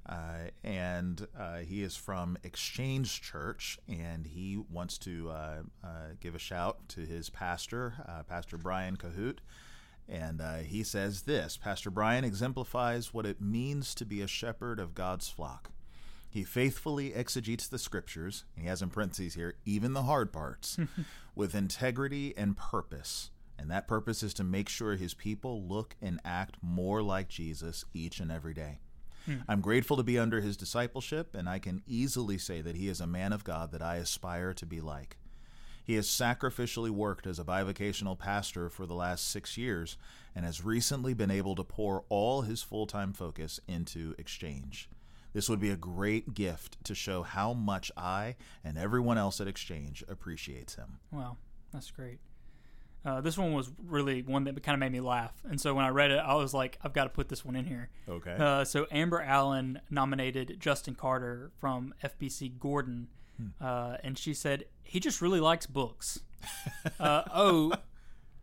Uh, 0.07 0.49
and 0.63 1.27
uh, 1.37 1.57
he 1.57 1.81
is 1.81 1.95
from 1.95 2.37
Exchange 2.43 3.23
Church, 3.23 3.79
and 3.87 4.27
he 4.27 4.55
wants 4.69 4.99
to 4.99 5.31
uh, 5.31 5.61
uh 5.83 5.87
give 6.19 6.35
a 6.35 6.39
shout 6.39 6.87
to 6.89 7.01
his 7.01 7.31
pastor, 7.31 7.95
uh, 8.07 8.21
Pastor 8.21 8.57
Brian 8.57 8.97
Cahoot. 8.97 9.39
And 10.07 10.41
uh, 10.41 10.57
he 10.57 10.83
says 10.83 11.23
this 11.23 11.57
Pastor 11.57 11.89
Brian 11.89 12.23
exemplifies 12.23 13.13
what 13.13 13.25
it 13.25 13.41
means 13.41 13.95
to 13.95 14.05
be 14.05 14.21
a 14.21 14.27
shepherd 14.27 14.79
of 14.79 14.93
God's 14.93 15.29
flock. 15.29 15.71
He 16.35 16.43
faithfully 16.43 17.13
exegetes 17.13 17.65
the 17.65 17.79
scriptures, 17.79 18.43
and 18.55 18.63
he 18.63 18.67
has 18.67 18.81
in 18.81 18.89
parentheses 18.89 19.35
here, 19.35 19.55
even 19.63 19.93
the 19.93 20.03
hard 20.03 20.33
parts, 20.33 20.77
with 21.33 21.55
integrity 21.55 22.33
and 22.35 22.57
purpose. 22.57 23.31
And 23.57 23.71
that 23.71 23.87
purpose 23.87 24.21
is 24.21 24.33
to 24.33 24.43
make 24.43 24.67
sure 24.67 24.97
his 24.97 25.13
people 25.13 25.63
look 25.63 25.95
and 26.01 26.19
act 26.25 26.57
more 26.61 27.01
like 27.01 27.29
Jesus 27.29 27.85
each 27.93 28.19
and 28.19 28.33
every 28.33 28.53
day. 28.53 28.79
Hmm. 29.25 29.35
I'm 29.47 29.61
grateful 29.61 29.95
to 29.95 30.03
be 30.03 30.19
under 30.19 30.41
his 30.41 30.57
discipleship, 30.57 31.33
and 31.33 31.47
I 31.47 31.57
can 31.57 31.81
easily 31.87 32.37
say 32.37 32.59
that 32.59 32.75
he 32.75 32.89
is 32.89 32.99
a 32.99 33.07
man 33.07 33.31
of 33.31 33.45
God 33.45 33.71
that 33.71 33.81
I 33.81 33.95
aspire 33.95 34.53
to 34.55 34.65
be 34.65 34.81
like. 34.81 35.15
He 35.85 35.95
has 35.95 36.05
sacrificially 36.05 36.89
worked 36.89 37.25
as 37.25 37.39
a 37.39 37.45
bivocational 37.45 38.19
pastor 38.19 38.69
for 38.69 38.85
the 38.85 38.93
last 38.93 39.29
six 39.29 39.57
years 39.57 39.97
and 40.35 40.43
has 40.43 40.65
recently 40.65 41.13
been 41.13 41.31
able 41.31 41.55
to 41.55 41.63
pour 41.63 42.03
all 42.09 42.41
his 42.41 42.61
full 42.61 42.87
time 42.87 43.13
focus 43.13 43.61
into 43.69 44.15
exchange. 44.17 44.89
This 45.35 45.49
would 45.49 45.59
be 45.59 45.69
a 45.69 45.75
great 45.75 46.33
gift 46.33 46.81
to 46.85 46.95
show 46.95 47.21
how 47.21 47.51
much 47.51 47.91
I 47.97 48.37
and 48.63 48.77
everyone 48.77 49.17
else 49.17 49.41
at 49.41 49.49
Exchange 49.49 50.01
appreciates 50.07 50.75
him. 50.75 50.99
Wow, 51.11 51.35
that's 51.73 51.91
great. 51.91 52.19
Uh, 53.03 53.19
this 53.19 53.37
one 53.37 53.51
was 53.51 53.69
really 53.85 54.21
one 54.21 54.45
that 54.45 54.63
kind 54.63 54.75
of 54.75 54.79
made 54.79 54.93
me 54.93 55.01
laugh, 55.01 55.33
and 55.43 55.59
so 55.59 55.73
when 55.73 55.83
I 55.83 55.89
read 55.89 56.11
it, 56.11 56.19
I 56.19 56.35
was 56.35 56.53
like, 56.53 56.79
"I've 56.81 56.93
got 56.93 57.03
to 57.03 57.09
put 57.09 57.27
this 57.27 57.43
one 57.43 57.57
in 57.57 57.65
here." 57.65 57.89
Okay. 58.07 58.31
Uh, 58.31 58.63
so 58.63 58.87
Amber 58.89 59.21
Allen 59.21 59.81
nominated 59.89 60.55
Justin 60.57 60.95
Carter 60.95 61.51
from 61.59 61.93
FBC 62.01 62.57
Gordon, 62.57 63.09
hmm. 63.35 63.47
uh, 63.59 63.97
and 64.05 64.17
she 64.17 64.33
said 64.33 64.63
he 64.83 65.01
just 65.01 65.21
really 65.21 65.41
likes 65.41 65.67
books. 65.67 66.19
Uh, 66.99 67.23
oh, 67.33 67.73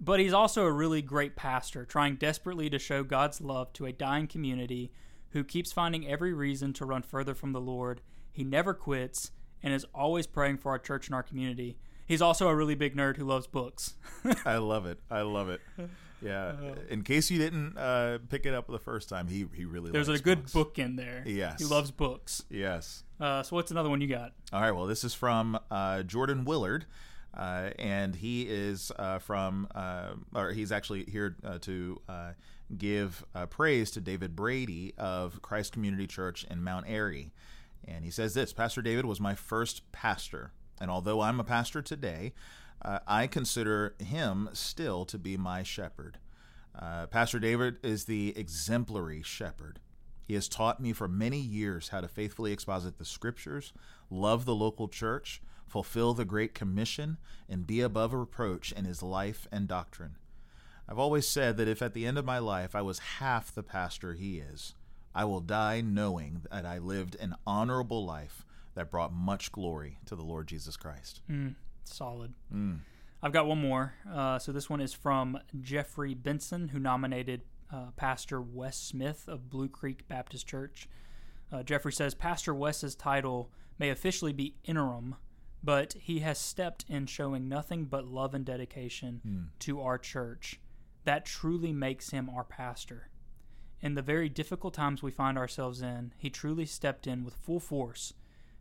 but 0.01 0.19
he's 0.19 0.33
also 0.33 0.65
a 0.65 0.73
really 0.73 1.01
great 1.01 1.37
pastor, 1.37 1.85
trying 1.87 2.17
desperately 2.17 2.69
to 2.69 2.79
show 2.79 3.05
God's 3.05 3.41
love 3.41 3.73
to 3.75 3.87
a 3.87 3.93
dying 3.93 4.27
community 4.27 4.91
who 5.33 5.45
keeps 5.45 5.73
finding 5.73 6.07
every 6.07 6.33
reason 6.33 6.73
to 6.75 6.85
run 6.85 7.03
further 7.03 7.35
from 7.35 7.53
the 7.53 7.61
Lord. 7.61 8.01
He 8.31 8.45
never 8.45 8.75
quits 8.75 9.31
and 9.63 9.73
is 9.73 9.87
always 9.95 10.27
praying 10.27 10.59
for 10.59 10.71
our 10.71 10.79
church 10.79 11.07
and 11.07 11.15
our 11.15 11.23
community. 11.23 11.77
He's 12.07 12.23
also 12.23 12.49
a 12.49 12.55
really 12.55 12.75
big 12.75 12.97
nerd 12.97 13.17
who 13.17 13.25
loves 13.25 13.47
books. 13.47 13.95
I 14.45 14.59
love 14.59 14.87
it. 14.87 14.99
I 15.11 15.23
love 15.23 15.49
it. 15.49 15.61
Yeah. 16.21 16.55
In 16.89 17.03
case 17.03 17.31
you 17.31 17.39
didn't 17.39 17.77
uh, 17.77 18.19
pick 18.29 18.47
it 18.47 18.55
up 18.55 18.67
the 18.69 18.79
first 18.79 19.09
time, 19.09 19.29
he 19.29 19.47
he 19.55 19.65
really 19.65 19.91
there's 19.91 20.09
a 20.09 20.19
good 20.19 20.43
books. 20.43 20.53
book 20.53 20.79
in 20.79 20.97
there. 20.97 21.23
Yes, 21.27 21.61
he 21.61 21.65
loves 21.65 21.91
books. 21.91 22.45
Yes. 22.49 23.05
Uh, 23.21 23.43
so 23.43 23.57
what's 23.57 23.71
another 23.71 23.89
one 23.89 24.01
you 24.01 24.09
got? 24.09 24.33
All 24.53 24.61
right. 24.61 24.73
Well, 24.73 24.87
this 24.87 25.05
is 25.05 25.15
from 25.15 25.59
uh, 25.71 26.03
Jordan 26.03 26.45
Willard. 26.45 26.87
Uh, 27.35 27.71
and 27.79 28.15
he 28.15 28.43
is 28.43 28.93
uh, 28.99 29.19
from, 29.19 29.67
uh, 29.75 30.11
or 30.35 30.53
he's 30.53 30.71
actually 30.71 31.05
here 31.05 31.35
to 31.63 31.99
give 32.79 33.25
praise 33.51 33.91
to 33.93 34.01
David 34.01 34.35
Brady 34.35 34.95
of 34.97 35.43
Christ 35.43 35.73
Community 35.73 36.07
Church 36.07 36.45
in 36.51 36.63
Mount 36.63 36.87
Airy. 36.89 37.33
And 37.87 38.05
he 38.05 38.11
says 38.11 38.35
this 38.35 38.53
Pastor 38.53 38.83
David 38.83 39.05
was 39.05 39.21
my 39.21 39.35
first 39.35 39.91
pastor. 39.93 40.53
And 40.81 40.91
although 40.91 41.21
I'm 41.21 41.41
a 41.41 41.45
pastor 41.45 41.83
today, 41.83 42.33
uh, 42.85 42.99
I 43.07 43.27
consider 43.27 43.95
him 43.99 44.49
still 44.53 45.05
to 45.07 45.19
be 45.19 45.37
my 45.37 45.63
shepherd. 45.63 46.19
Uh, 46.79 47.07
pastor 47.07 47.39
David 47.39 47.77
is 47.83 48.05
the 48.05 48.37
exemplary 48.37 49.23
shepherd. 49.23 49.79
He 50.25 50.35
has 50.35 50.49
taught 50.49 50.81
me 50.81 50.93
for 50.93 51.09
many 51.09 51.39
years 51.39 51.89
how 51.89 52.01
to 52.01 52.09
faithfully 52.09 52.53
exposit 52.53 52.99
the 52.99 53.05
scriptures, 53.05 53.73
love 54.11 54.45
the 54.45 54.55
local 54.55 54.89
church, 54.89 55.43
fulfill 55.67 56.15
the 56.15 56.25
Great 56.25 56.55
Commission, 56.55 57.19
and 57.49 57.67
be 57.67 57.81
above 57.81 58.15
reproach 58.15 58.73
in 58.73 58.85
his 58.85 59.03
life 59.03 59.47
and 59.53 59.69
doctrine. 59.69 60.17
I've 60.93 60.99
always 60.99 61.27
said 61.27 61.57
that 61.57 61.69
if 61.69 61.81
at 61.81 61.95
the 61.95 62.05
end 62.05 62.19
of 62.19 62.27
my 62.27 62.39
life 62.39 62.75
I 62.75 62.83
was 62.83 62.99
half 62.99 63.55
the 63.55 63.63
pastor 63.63 64.13
he 64.13 64.41
is, 64.41 64.75
I 65.15 65.25
will 65.25 65.41
die 65.41 65.81
knowing 65.81 66.43
that 66.51 66.67
I 66.67 66.77
lived 66.77 67.17
an 67.19 67.35
honorable 67.47 68.05
life 68.05 68.45
that 68.75 68.91
brought 68.91 69.11
much 69.11 69.53
glory 69.53 69.97
to 70.05 70.15
the 70.15 70.23
Lord 70.23 70.49
Jesus 70.49 70.77
Christ. 70.77 71.23
Mm, 71.31 71.55
solid. 71.85 72.35
Mm. 72.55 72.81
I've 73.23 73.33
got 73.33 73.47
one 73.47 73.59
more. 73.59 73.95
Uh, 74.07 74.39
so 74.39 74.53
this 74.53 74.69
one 74.69 74.83
is 74.83 74.93
from 74.93 75.39
Jeffrey 75.63 76.13
Benson, 76.13 76.69
who 76.69 76.79
nominated 76.79 77.41
uh, 77.73 77.93
Pastor 77.97 78.43
Wes 78.43 78.77
Smith 78.77 79.25
of 79.29 79.49
Blue 79.49 79.69
Creek 79.71 80.07
Baptist 80.09 80.47
Church. 80.47 80.91
Uh, 81.51 81.63
Jeffrey 81.63 81.95
says 81.95 82.15
Pastor 82.15 82.53
Wes's 82.53 82.95
title 82.95 83.51
may 83.79 83.89
officially 83.89 84.35
be 84.35 84.57
interim, 84.65 85.17
but 85.65 85.95
he 85.95 86.19
has 86.19 86.39
stepped 86.39 86.85
in 86.87 87.07
showing 87.07 87.49
nothing 87.49 87.87
but 87.87 88.05
love 88.05 88.35
and 88.35 88.45
dedication 88.45 89.23
mm. 89.27 89.45
to 89.61 89.81
our 89.81 89.97
church. 89.97 90.61
That 91.05 91.25
truly 91.25 91.73
makes 91.73 92.11
him 92.11 92.31
our 92.31 92.45
pastor. 92.45 93.09
In 93.81 93.95
the 93.95 94.03
very 94.03 94.29
difficult 94.29 94.75
times 94.75 95.03
we 95.03 95.11
find 95.11 95.37
ourselves 95.37 95.83
in, 95.83 96.13
he 96.17 96.31
truly 96.31 96.67
stepped 96.67 97.07
in 97.07 97.25
with 97.25 97.35
full 97.35 97.59
force 97.59 98.15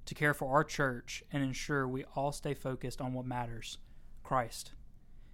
to 0.05 0.15
care 0.15 0.33
for 0.33 0.51
our 0.51 0.63
church 0.63 1.23
and 1.31 1.43
ensure 1.43 1.87
we 1.87 2.03
all 2.15 2.31
stay 2.31 2.55
focused 2.55 2.99
on 2.99 3.13
what 3.13 3.25
matters 3.25 3.77
Christ. 4.23 4.73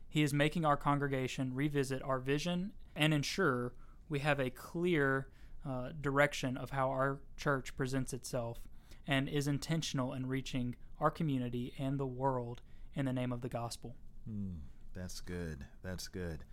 He 0.10 0.24
is 0.24 0.34
making 0.34 0.66
our 0.66 0.78
congregation 0.78 1.54
revisit 1.54 2.02
our 2.04 2.20
vision 2.20 2.74
and 2.96 3.14
ensure 3.14 3.74
we 4.10 4.20
have 4.20 4.40
a 4.40 4.50
clear 4.50 5.28
uh, 5.66 5.90
direction 6.00 6.58
of 6.58 6.72
how 6.72 6.90
our 6.90 7.20
church 7.38 7.76
presents 7.76 8.14
itself 8.14 8.60
and 9.06 9.30
is 9.30 9.48
intentional 9.48 10.14
in 10.14 10.26
reaching 10.26 10.76
our 11.00 11.12
community 11.12 11.74
and 11.78 12.00
the 12.00 12.06
world 12.06 12.62
in 12.96 13.06
the 13.06 13.14
name 13.14 13.32
of 13.32 13.42
the 13.42 13.50
gospel. 13.50 13.96
Mm, 14.30 14.58
that's 14.94 15.22
good. 15.22 15.66
That's 15.84 16.08
good. 16.08 16.44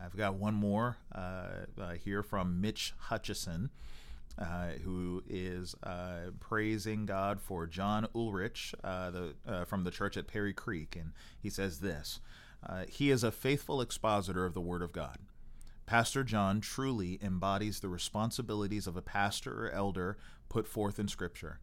I've 0.00 0.16
got 0.16 0.34
one 0.34 0.54
more 0.54 0.98
uh, 1.14 1.66
uh, 1.80 1.92
here 1.92 2.22
from 2.22 2.60
Mitch 2.60 2.94
Hutchison 2.98 3.70
uh, 4.38 4.72
who 4.84 5.22
is 5.28 5.74
uh, 5.82 6.30
praising 6.40 7.06
God 7.06 7.40
for 7.40 7.66
John 7.66 8.06
Ulrich 8.14 8.74
uh, 8.84 9.10
the, 9.10 9.34
uh, 9.46 9.64
from 9.64 9.84
the 9.84 9.90
church 9.90 10.16
at 10.16 10.26
Perry 10.26 10.52
Creek. 10.52 10.94
And 10.94 11.12
he 11.40 11.48
says 11.48 11.80
this 11.80 12.20
He 12.88 13.10
is 13.10 13.24
a 13.24 13.32
faithful 13.32 13.80
expositor 13.80 14.44
of 14.44 14.54
the 14.54 14.60
Word 14.60 14.82
of 14.82 14.92
God. 14.92 15.18
Pastor 15.86 16.24
John 16.24 16.60
truly 16.60 17.18
embodies 17.22 17.80
the 17.80 17.88
responsibilities 17.88 18.86
of 18.86 18.96
a 18.96 19.02
pastor 19.02 19.66
or 19.66 19.70
elder 19.70 20.18
put 20.48 20.66
forth 20.66 20.98
in 20.98 21.08
Scripture. 21.08 21.60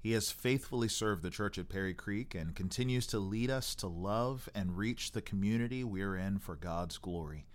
He 0.00 0.12
has 0.12 0.30
faithfully 0.30 0.88
served 0.88 1.22
the 1.22 1.30
church 1.30 1.58
at 1.58 1.68
Perry 1.68 1.92
Creek 1.92 2.34
and 2.34 2.54
continues 2.54 3.06
to 3.08 3.18
lead 3.18 3.50
us 3.50 3.74
to 3.76 3.86
love 3.86 4.48
and 4.54 4.76
reach 4.76 5.12
the 5.12 5.20
community 5.20 5.84
we're 5.84 6.16
in 6.16 6.38
for 6.38 6.56
God's 6.56 6.98
glory. 6.98 7.46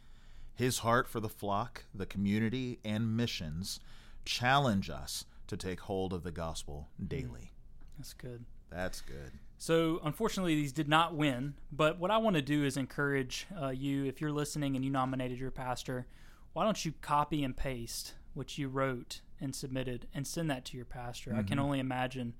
His 0.55 0.79
heart 0.79 1.07
for 1.07 1.19
the 1.19 1.29
flock, 1.29 1.85
the 1.93 2.05
community, 2.05 2.79
and 2.85 3.17
missions 3.17 3.79
challenge 4.25 4.89
us 4.89 5.25
to 5.47 5.57
take 5.57 5.81
hold 5.81 6.13
of 6.13 6.23
the 6.23 6.31
gospel 6.31 6.89
daily. 7.05 7.51
That's 7.97 8.13
good. 8.13 8.45
That's 8.69 9.01
good. 9.01 9.31
So, 9.57 10.01
unfortunately, 10.03 10.55
these 10.55 10.73
did 10.73 10.89
not 10.89 11.15
win. 11.15 11.53
But 11.71 11.99
what 11.99 12.11
I 12.11 12.17
want 12.17 12.35
to 12.35 12.41
do 12.41 12.63
is 12.63 12.75
encourage 12.75 13.47
uh, 13.61 13.69
you, 13.69 14.05
if 14.05 14.19
you're 14.19 14.31
listening 14.31 14.75
and 14.75 14.83
you 14.83 14.91
nominated 14.91 15.39
your 15.39 15.51
pastor, 15.51 16.07
why 16.53 16.63
don't 16.63 16.83
you 16.83 16.93
copy 17.01 17.43
and 17.43 17.55
paste 17.55 18.13
what 18.33 18.57
you 18.57 18.67
wrote 18.67 19.21
and 19.39 19.55
submitted 19.55 20.07
and 20.13 20.27
send 20.27 20.49
that 20.49 20.65
to 20.65 20.77
your 20.77 20.85
pastor? 20.85 21.31
Mm-hmm. 21.31 21.39
I 21.39 21.43
can 21.43 21.57
mm-hmm. 21.57 21.65
only 21.65 21.79
imagine 21.79 22.33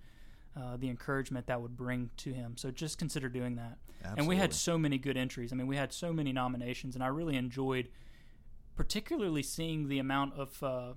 uh, 0.55 0.77
the 0.77 0.89
encouragement 0.89 1.47
that 1.47 1.61
would 1.61 1.75
bring 1.75 2.09
to 2.17 2.33
him. 2.33 2.55
So, 2.57 2.71
just 2.71 2.97
consider 2.97 3.29
doing 3.29 3.55
that. 3.55 3.77
Absolutely. 3.99 4.19
And 4.19 4.27
we 4.27 4.35
had 4.35 4.53
so 4.53 4.77
many 4.77 4.97
good 4.97 5.17
entries. 5.17 5.53
I 5.53 5.55
mean, 5.55 5.67
we 5.67 5.77
had 5.77 5.93
so 5.93 6.11
many 6.11 6.33
nominations, 6.33 6.95
and 6.95 7.03
I 7.03 7.07
really 7.07 7.35
enjoyed 7.35 7.89
particularly 8.75 9.43
seeing 9.43 9.87
the 9.87 9.99
amount 9.99 10.33
of. 10.35 10.63
Uh, 10.63 10.93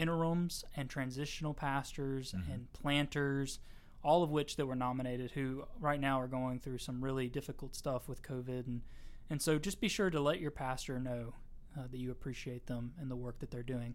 interims 0.00 0.64
and 0.74 0.88
transitional 0.88 1.52
pastors 1.52 2.32
mm-hmm. 2.32 2.50
and 2.50 2.72
planters, 2.72 3.58
all 4.02 4.22
of 4.22 4.30
which 4.30 4.56
that 4.56 4.66
were 4.66 4.74
nominated, 4.74 5.30
who 5.32 5.64
right 5.78 6.00
now 6.00 6.18
are 6.18 6.26
going 6.26 6.58
through 6.58 6.78
some 6.78 7.04
really 7.04 7.28
difficult 7.28 7.76
stuff 7.76 8.08
with 8.08 8.22
COVID. 8.22 8.66
And, 8.66 8.80
and 9.28 9.42
so 9.42 9.58
just 9.58 9.80
be 9.80 9.88
sure 9.88 10.08
to 10.10 10.20
let 10.20 10.40
your 10.40 10.50
pastor 10.50 10.98
know 10.98 11.34
uh, 11.78 11.82
that 11.90 11.98
you 11.98 12.10
appreciate 12.10 12.66
them 12.66 12.92
and 12.98 13.10
the 13.10 13.16
work 13.16 13.38
that 13.40 13.50
they're 13.50 13.62
doing. 13.62 13.94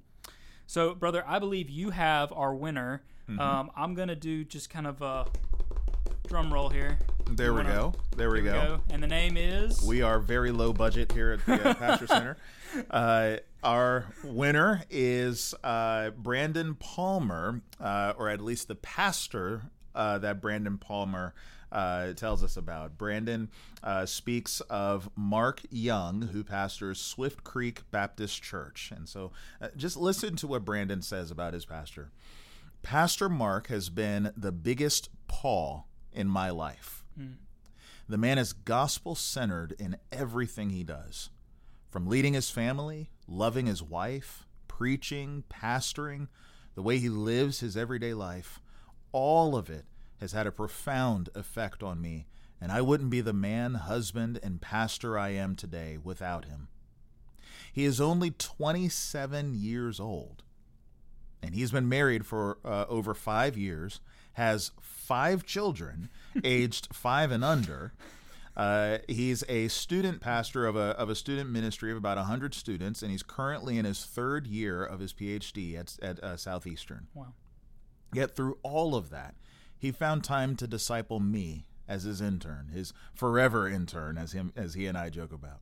So, 0.68 0.96
brother, 0.96 1.24
I 1.28 1.40
believe 1.40 1.70
you 1.70 1.92
have 1.92 2.32
our 2.34 2.54
winner. 2.54 3.04
Mm-hmm. 3.30 3.40
Um, 3.40 3.72
I'm 3.76 3.94
going 3.96 4.08
to 4.08 4.16
do 4.16 4.44
just 4.44 4.70
kind 4.70 4.88
of 4.88 5.02
a 5.02 5.26
drum 6.28 6.54
roll 6.54 6.70
here. 6.70 6.98
There 7.30 7.54
we 7.54 7.64
go. 7.64 7.94
There, 8.16 8.30
we, 8.30 8.42
go. 8.42 8.52
go. 8.52 8.82
And 8.90 9.02
the 9.02 9.08
name 9.08 9.36
is. 9.36 9.82
We 9.82 10.02
are 10.02 10.20
very 10.20 10.52
low 10.52 10.74
budget 10.74 11.12
here 11.12 11.32
at 11.32 11.46
the 11.46 11.70
uh, 11.70 11.74
Pastor 11.74 12.08
Center. 12.08 12.38
Uh, 12.92 13.38
our 13.64 14.06
winner 14.22 14.84
is 14.90 15.56
uh, 15.64 16.10
Brandon 16.10 16.76
Palmer, 16.76 17.62
uh, 17.80 18.12
or 18.18 18.28
at 18.28 18.42
least 18.42 18.68
the 18.68 18.76
pastor 18.76 19.62
uh, 19.96 20.18
that 20.18 20.42
Brandon 20.42 20.78
Palmer 20.78 21.34
uh, 21.76 22.14
tells 22.14 22.42
us 22.42 22.56
about. 22.56 22.98
Brandon 22.98 23.50
uh, 23.84 24.06
speaks 24.06 24.62
of 24.62 25.10
Mark 25.16 25.62
Young, 25.70 26.30
who 26.32 26.42
pastors 26.42 27.02
Swift 27.02 27.44
Creek 27.44 27.82
Baptist 27.92 28.42
Church. 28.42 28.94
And 28.96 29.10
so 29.10 29.34
uh, 29.62 29.68
just 29.76 29.98
listen 29.98 30.38
to 30.38 30.48
what 30.48 30.64
Brandon 30.64 31.02
says 31.02 31.32
about 31.32 31.54
his 31.54 31.66
pastor. 31.66 32.12
Pastor 32.82 33.28
Mark 33.28 33.68
has 33.68 33.90
been 33.90 34.32
the 34.38 34.54
biggest 34.54 35.10
Paul 35.28 35.88
in 36.14 36.30
my 36.30 36.50
life. 36.50 37.04
Mm. 37.20 37.34
The 38.08 38.18
man 38.18 38.38
is 38.38 38.54
gospel 38.54 39.14
centered 39.14 39.76
in 39.78 39.98
everything 40.14 40.70
he 40.70 40.84
does, 40.84 41.30
from 41.90 42.08
leading 42.08 42.36
his 42.36 42.50
family, 42.50 43.10
loving 43.28 43.66
his 43.66 43.84
wife, 43.84 44.46
preaching, 44.70 45.44
pastoring, 45.50 46.30
the 46.76 46.82
way 46.82 47.00
he 47.00 47.10
lives 47.10 47.60
his 47.60 47.76
everyday 47.76 48.14
life. 48.14 48.62
All 49.12 49.58
of 49.58 49.70
it 49.70 49.86
has 50.26 50.32
had 50.32 50.48
a 50.48 50.52
profound 50.52 51.30
effect 51.36 51.84
on 51.84 52.02
me, 52.02 52.26
and 52.60 52.72
I 52.72 52.82
wouldn't 52.82 53.12
be 53.12 53.22
the 53.22 53.32
man, 53.32 53.76
husband, 53.76 54.40
and 54.42 54.60
pastor 54.60 55.20
I 55.20 55.30
am 55.30 55.56
today 55.56 56.00
without 56.04 56.46
him. 56.46 56.68
He 57.72 57.86
is 57.86 58.02
only 58.02 58.32
27 58.32 59.54
years 59.54 60.00
old, 60.00 60.42
and 61.44 61.54
he's 61.54 61.70
been 61.70 61.88
married 61.88 62.26
for 62.26 62.58
uh, 62.66 62.86
over 62.90 63.14
five 63.14 63.56
years, 63.56 64.00
has 64.34 64.72
five 64.82 65.46
children, 65.46 66.10
aged 66.44 66.88
five 66.92 67.30
and 67.30 67.44
under. 67.44 67.94
Uh, 68.58 68.98
he's 69.08 69.44
a 69.48 69.68
student 69.68 70.22
pastor 70.22 70.66
of 70.66 70.76
a, 70.76 70.98
of 70.98 71.08
a 71.08 71.16
student 71.16 71.52
ministry 71.52 71.92
of 71.92 71.98
about 71.98 72.18
100 72.18 72.56
students, 72.56 73.04
and 73.04 73.12
he's 73.12 73.22
currently 73.22 73.78
in 73.78 73.86
his 73.86 74.04
third 74.04 74.48
year 74.48 74.84
of 74.84 75.02
his 75.02 75.14
PhD 75.14 75.78
at, 75.78 76.00
at 76.02 76.20
uh, 76.24 76.36
Southeastern. 76.36 77.06
Wow. 77.14 77.34
Yet, 78.12 78.36
through 78.36 78.58
all 78.64 78.96
of 78.96 79.12
that, 79.12 79.36
he 79.78 79.92
found 79.92 80.24
time 80.24 80.56
to 80.56 80.68
disciple 80.68 81.20
me 81.20 81.66
as 81.88 82.04
his 82.04 82.22
intern, 82.22 82.70
his 82.74 82.94
forever 83.14 83.68
intern, 83.68 84.18
as 84.18 84.32
him 84.32 84.52
as 84.56 84.74
he 84.74 84.88
and 84.88 84.98
I 84.98 85.10
joke 85.10 85.32
about. 85.32 85.60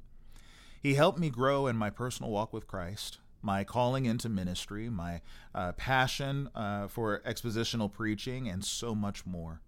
He 0.82 0.96
helped 0.96 1.20
me 1.20 1.30
grow 1.30 1.68
in 1.68 1.78
my 1.78 1.90
personal 1.90 2.32
walk 2.32 2.54
with 2.54 2.68
Christ, 2.68 3.20
my 3.42 3.64
calling 3.64 4.06
into 4.06 4.30
ministry, 4.30 4.90
my 4.90 5.22
uh, 5.54 5.74
passion 5.74 6.50
uh, 6.56 6.88
for 6.88 7.22
expositional 7.26 7.92
preaching, 7.92 8.48
and 8.48 8.64
so 8.64 8.94
much 8.96 9.26
more. 9.26 9.62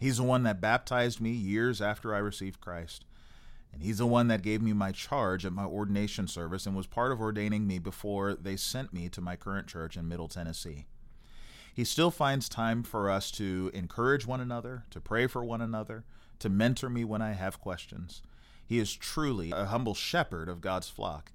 He's 0.00 0.16
the 0.16 0.24
one 0.24 0.42
that 0.44 0.60
baptized 0.60 1.20
me 1.20 1.30
years 1.30 1.80
after 1.80 2.14
I 2.14 2.18
received 2.18 2.60
Christ. 2.60 3.04
And 3.72 3.82
he's 3.82 3.98
the 3.98 4.06
one 4.06 4.28
that 4.28 4.42
gave 4.42 4.60
me 4.60 4.74
my 4.74 4.92
charge 4.92 5.46
at 5.46 5.52
my 5.52 5.64
ordination 5.64 6.28
service 6.28 6.66
and 6.66 6.76
was 6.76 6.86
part 6.86 7.10
of 7.10 7.22
ordaining 7.22 7.66
me 7.66 7.78
before 7.78 8.34
they 8.34 8.56
sent 8.56 8.92
me 8.92 9.08
to 9.08 9.22
my 9.22 9.34
current 9.34 9.66
church 9.66 9.96
in 9.96 10.08
Middle 10.08 10.28
Tennessee 10.28 10.86
he 11.72 11.84
still 11.84 12.10
finds 12.10 12.48
time 12.48 12.82
for 12.82 13.10
us 13.10 13.30
to 13.32 13.70
encourage 13.72 14.26
one 14.26 14.40
another, 14.40 14.84
to 14.90 15.00
pray 15.00 15.26
for 15.26 15.44
one 15.44 15.60
another, 15.60 16.04
to 16.38 16.48
mentor 16.48 16.90
me 16.90 17.04
when 17.04 17.22
I 17.22 17.32
have 17.32 17.60
questions. 17.60 18.22
He 18.66 18.78
is 18.78 18.94
truly 18.94 19.52
a 19.52 19.66
humble 19.66 19.94
shepherd 19.94 20.48
of 20.48 20.60
God's 20.60 20.88
flock, 20.88 21.32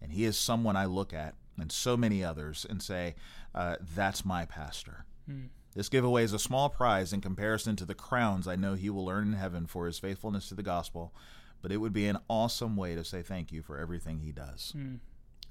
and 0.00 0.12
he 0.12 0.24
is 0.24 0.38
someone 0.38 0.76
I 0.76 0.84
look 0.84 1.12
at 1.12 1.34
and 1.58 1.72
so 1.72 1.96
many 1.96 2.22
others 2.22 2.66
and 2.68 2.82
say, 2.82 3.14
uh, 3.54 3.76
That's 3.94 4.24
my 4.24 4.44
pastor. 4.44 5.04
Mm. 5.28 5.48
This 5.74 5.88
giveaway 5.88 6.24
is 6.24 6.32
a 6.32 6.38
small 6.38 6.68
prize 6.68 7.12
in 7.12 7.20
comparison 7.20 7.76
to 7.76 7.84
the 7.84 7.94
crowns 7.94 8.48
I 8.48 8.56
know 8.56 8.74
he 8.74 8.90
will 8.90 9.08
earn 9.08 9.28
in 9.28 9.32
heaven 9.34 9.66
for 9.66 9.86
his 9.86 9.98
faithfulness 9.98 10.48
to 10.48 10.54
the 10.54 10.62
gospel, 10.62 11.14
but 11.62 11.72
it 11.72 11.76
would 11.78 11.92
be 11.92 12.06
an 12.06 12.18
awesome 12.28 12.76
way 12.76 12.94
to 12.94 13.04
say 13.04 13.22
thank 13.22 13.52
you 13.52 13.62
for 13.62 13.78
everything 13.78 14.20
he 14.20 14.32
does. 14.32 14.72
Mm. 14.76 14.98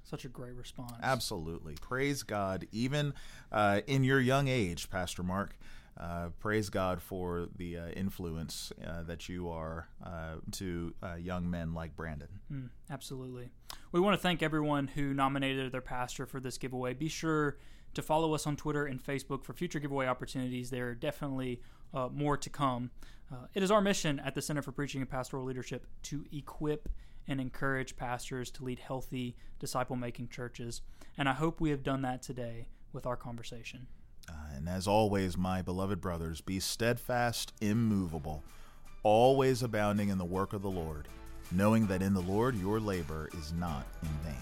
Such 0.10 0.24
a 0.24 0.30
great 0.30 0.56
response. 0.56 0.94
Absolutely. 1.04 1.76
Praise 1.82 2.24
God. 2.24 2.66
Even 2.72 3.14
uh, 3.52 3.82
in 3.88 4.06
your 4.06 4.22
young 4.22 4.48
age, 4.48 4.90
Pastor 4.90 5.22
Mark, 5.22 5.58
uh, 6.00 6.30
praise 6.40 6.70
God 6.70 7.02
for 7.02 7.50
the 7.58 7.78
uh, 7.78 7.88
influence 7.90 8.72
uh, 8.86 9.04
that 9.04 9.28
you 9.28 9.50
are 9.50 9.90
uh, 10.06 10.36
to 10.52 10.94
uh, 11.04 11.16
young 11.16 11.50
men 11.50 11.74
like 11.74 11.94
Brandon. 11.98 12.30
Mm, 12.50 12.70
absolutely. 12.90 13.50
We 13.92 14.00
want 14.00 14.14
to 14.14 14.22
thank 14.22 14.42
everyone 14.42 14.88
who 14.88 15.14
nominated 15.14 15.74
their 15.74 15.82
pastor 15.82 16.26
for 16.26 16.40
this 16.40 16.58
giveaway. 16.58 16.94
Be 16.94 17.10
sure 17.10 17.58
to 17.94 18.02
follow 18.02 18.34
us 18.34 18.48
on 18.48 18.56
Twitter 18.56 18.86
and 18.86 19.04
Facebook 19.04 19.44
for 19.44 19.52
future 19.52 19.80
giveaway 19.80 20.08
opportunities. 20.08 20.70
There 20.70 20.88
are 20.88 20.96
definitely 20.96 21.62
more 22.14 22.38
to 22.38 22.50
come. 22.50 22.92
it 23.54 23.64
is 23.64 23.72
our 23.72 23.82
mission 23.82 24.20
at 24.20 24.36
the 24.36 24.42
Center 24.42 24.62
for 24.62 24.72
Preaching 24.72 25.02
and 25.02 25.10
Pastoral 25.10 25.44
Leadership 25.44 25.88
to 26.04 26.24
equip 26.32 26.88
and 27.28 27.42
encourage 27.42 27.98
pastors 27.98 28.50
to 28.52 28.64
lead 28.64 28.80
healthy, 28.80 29.36
disciple 29.60 29.96
making 29.96 30.30
churches. 30.30 30.82
And 31.18 31.28
I 31.28 31.34
hope 31.34 31.60
we 31.60 31.72
have 31.72 31.84
done 31.84 32.02
that 32.04 32.22
today 32.22 32.68
with 32.94 33.06
our 33.06 33.16
conversation. 33.16 33.88
Uh, 34.30 34.34
and 34.56 34.68
as 34.68 34.88
always, 34.88 35.38
my 35.38 35.62
beloved 35.62 36.02
brothers, 36.02 36.42
be 36.42 36.60
steadfast, 36.60 37.54
immovable, 37.62 38.44
always 39.04 39.64
abounding 39.64 40.10
in 40.10 40.18
the 40.18 40.26
work 40.26 40.54
of 40.54 40.62
the 40.62 40.70
Lord, 40.70 41.08
knowing 41.52 41.88
that 41.88 42.02
in 42.02 42.14
the 42.14 42.22
Lord 42.22 42.56
your 42.56 42.80
labor 42.80 43.30
is 43.38 43.54
not 43.54 43.86
in 44.02 44.10
vain. 44.24 44.42